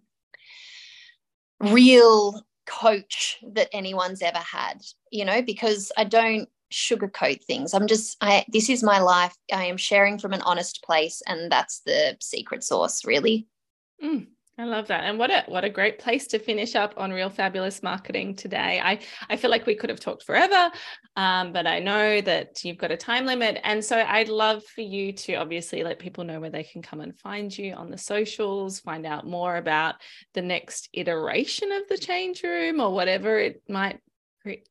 [1.61, 7.75] real coach that anyone's ever had, you know, because I don't sugarcoat things.
[7.75, 9.35] I'm just, I, this is my life.
[9.53, 11.21] I am sharing from an honest place.
[11.27, 13.47] And that's the secret sauce, really.
[14.03, 14.29] Mm.
[14.61, 15.05] I love that.
[15.05, 18.79] And what a what a great place to finish up on Real Fabulous Marketing today.
[18.83, 18.99] I,
[19.31, 20.71] I feel like we could have talked forever,
[21.17, 23.59] um, but I know that you've got a time limit.
[23.65, 27.01] And so I'd love for you to obviously let people know where they can come
[27.01, 29.95] and find you on the socials, find out more about
[30.35, 34.01] the next iteration of the change room or whatever it might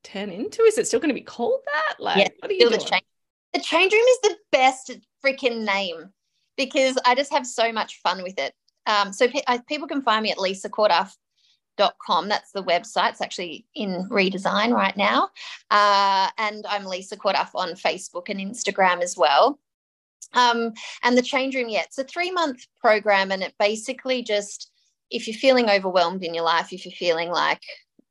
[0.04, 0.62] turn into.
[0.62, 1.96] Is it still going to be called that?
[1.98, 2.74] Like, yeah, what are you doing?
[2.74, 3.06] The change,
[3.54, 4.92] the change room is the best
[5.26, 6.12] freaking name
[6.58, 8.54] because I just have so much fun with it.
[8.86, 12.30] Um, so pe- I, people can find me at lisacorduff.com.
[12.30, 13.12] That's the website.
[13.12, 15.30] It's actually in redesign right now.
[15.70, 19.60] Uh, and I'm Lisa Corduff on Facebook and Instagram as well.
[20.34, 20.74] Um,
[21.04, 23.32] and the change room, yeah, it's a three month program.
[23.32, 24.72] And it basically just,
[25.10, 27.64] if you're feeling overwhelmed in your life, if you're feeling like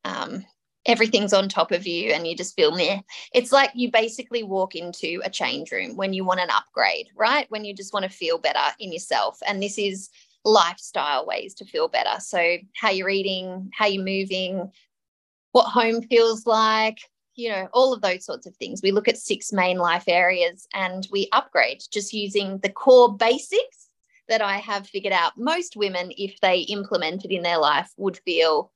[0.05, 0.45] um,
[0.89, 3.01] everything's on top of you and you just feel meh.
[3.35, 7.47] It's like you basically walk into a change room when you want an upgrade, right?
[7.51, 9.39] When you just want to feel better in yourself.
[9.47, 10.09] And this is
[10.45, 12.21] lifestyle ways to feel better.
[12.21, 14.71] So, how you're eating, how you're moving,
[15.53, 16.99] what home feels like,
[17.35, 18.81] you know, all of those sorts of things.
[18.83, 23.89] We look at six main life areas and we upgrade just using the core basics
[24.29, 25.39] that I have figured out.
[25.39, 28.73] Most women, if they implemented in their life, would feel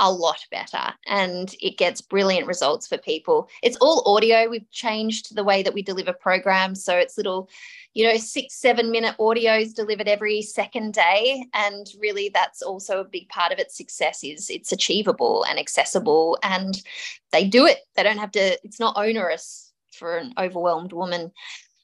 [0.00, 3.48] a lot better and it gets brilliant results for people.
[3.62, 4.48] It's all audio.
[4.48, 6.82] We've changed the way that we deliver programs.
[6.82, 7.50] So it's little,
[7.92, 11.44] you know, six, seven minute audios delivered every second day.
[11.52, 16.38] And really that's also a big part of its success is it's achievable and accessible
[16.42, 16.82] and
[17.30, 17.80] they do it.
[17.94, 21.30] They don't have to, it's not onerous for an overwhelmed woman.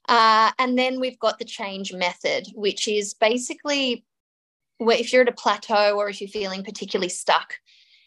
[0.08, 4.06] Uh, and then we've got the change method, which is basically
[4.80, 7.54] if you're at a plateau or if you're feeling particularly stuck,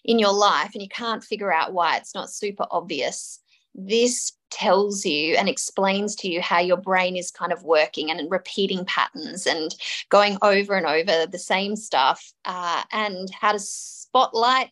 [0.04, 3.40] in your life and you can't figure out why it's not super obvious,
[3.76, 8.32] this tells you and explains to you how your brain is kind of working and
[8.32, 9.76] repeating patterns and
[10.10, 14.72] going over and over the same stuff uh, and how to spotlight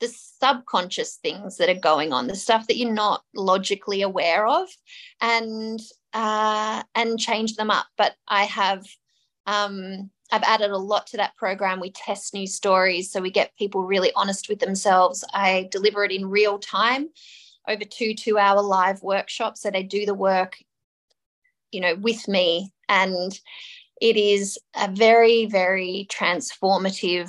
[0.00, 4.68] the subconscious things that are going on the stuff that you're not logically aware of
[5.20, 5.80] and
[6.12, 7.86] uh, and change them up.
[7.96, 8.86] But i have
[9.46, 11.80] um, I've added a lot to that program.
[11.80, 15.24] We test new stories so we get people really honest with themselves.
[15.32, 17.10] I deliver it in real time
[17.68, 19.62] over two two hour live workshops.
[19.62, 20.56] So they do the work,
[21.70, 22.72] you know, with me.
[22.88, 23.38] And
[24.00, 27.28] it is a very, very transformative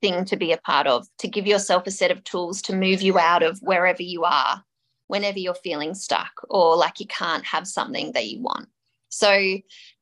[0.00, 3.00] thing to be a part of, to give yourself a set of tools to move
[3.02, 4.64] you out of wherever you are
[5.06, 8.68] whenever you're feeling stuck or like you can't have something that you want.
[9.08, 9.58] So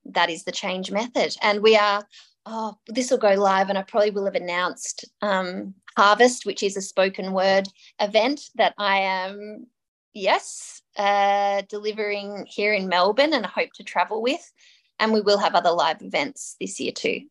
[0.06, 1.36] that is the change method.
[1.42, 2.06] And we are,
[2.46, 6.76] oh, this will go live, and I probably will have announced um, Harvest, which is
[6.76, 7.68] a spoken word
[8.00, 9.66] event that I am,
[10.14, 14.52] yes, uh, delivering here in Melbourne and I hope to travel with.
[14.98, 17.22] And we will have other live events this year too.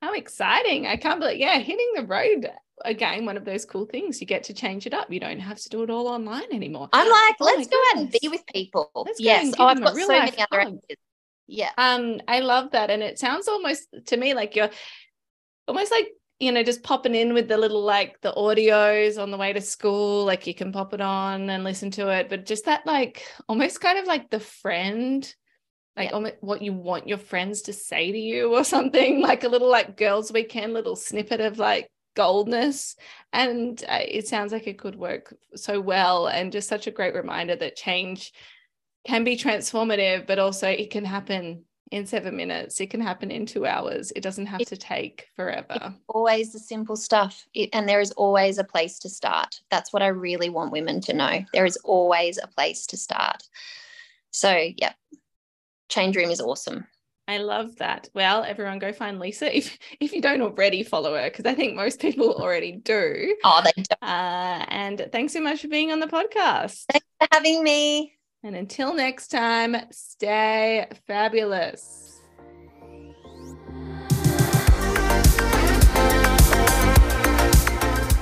[0.00, 0.86] How exciting.
[0.86, 2.50] I can't believe, yeah, hitting the road
[2.84, 4.20] again, one of those cool things.
[4.20, 5.12] You get to change it up.
[5.12, 6.88] You don't have to do it all online anymore.
[6.92, 8.90] I'm like, oh let's go out and be with people.
[8.94, 9.54] Let's yes.
[9.58, 10.98] Oh, I've got so many other ideas.
[11.52, 11.70] Yeah.
[11.76, 12.90] Um, I love that.
[12.90, 14.70] And it sounds almost to me like you're
[15.68, 16.08] almost like,
[16.40, 19.60] you know, just popping in with the little like the audios on the way to
[19.60, 20.24] school.
[20.24, 23.82] Like you can pop it on and listen to it, but just that like almost
[23.82, 25.32] kind of like the friend
[25.94, 26.14] like yeah.
[26.14, 29.68] almost what you want your friends to say to you or something like a little
[29.68, 31.86] like girls weekend little snippet of like
[32.16, 32.96] goldness
[33.34, 37.14] and uh, it sounds like it could work so well and just such a great
[37.14, 38.32] reminder that change
[39.04, 42.80] can be transformative, but also it can happen in seven minutes.
[42.80, 44.12] It can happen in two hours.
[44.16, 45.94] It doesn't have it, to take forever.
[46.08, 47.46] Always the simple stuff.
[47.54, 49.60] It, and there is always a place to start.
[49.70, 51.44] That's what I really want women to know.
[51.52, 53.42] There is always a place to start.
[54.30, 54.94] So, yeah,
[55.90, 56.86] Change Room is awesome.
[57.28, 58.08] I love that.
[58.14, 61.76] Well, everyone go find Lisa if if you don't already follow her, because I think
[61.76, 63.36] most people already do.
[63.44, 63.94] Oh, they do.
[64.00, 66.86] Uh, and thanks so much for being on the podcast.
[66.90, 68.14] Thanks for having me.
[68.44, 72.20] And until next time, stay fabulous.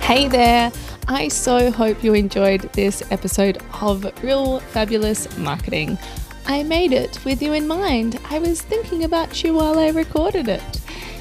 [0.01, 0.71] Hey there.
[1.09, 5.99] I so hope you enjoyed this episode of Real Fabulous Marketing.
[6.45, 8.21] I made it with you in mind.
[8.29, 10.81] I was thinking about you while I recorded it.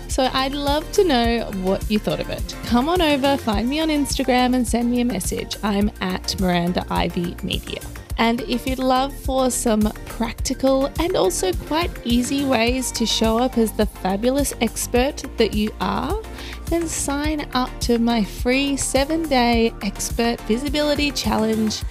[0.10, 2.56] So I'd love to know what you thought of it.
[2.66, 5.56] Come on over, find me on Instagram, and send me a message.
[5.64, 7.80] I'm at Miranda Ivey Media.
[8.20, 13.58] And if you'd love for some practical and also quite easy ways to show up
[13.58, 16.22] as the fabulous expert that you are,
[16.66, 21.82] then sign up to my free seven day expert visibility challenge.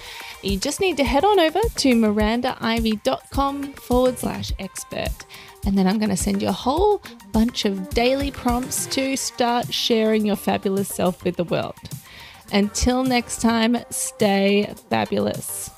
[0.43, 5.25] You just need to head on over to mirandaivey.com forward slash expert.
[5.65, 7.01] And then I'm going to send you a whole
[7.31, 11.75] bunch of daily prompts to start sharing your fabulous self with the world.
[12.53, 15.71] Until next time, stay fabulous.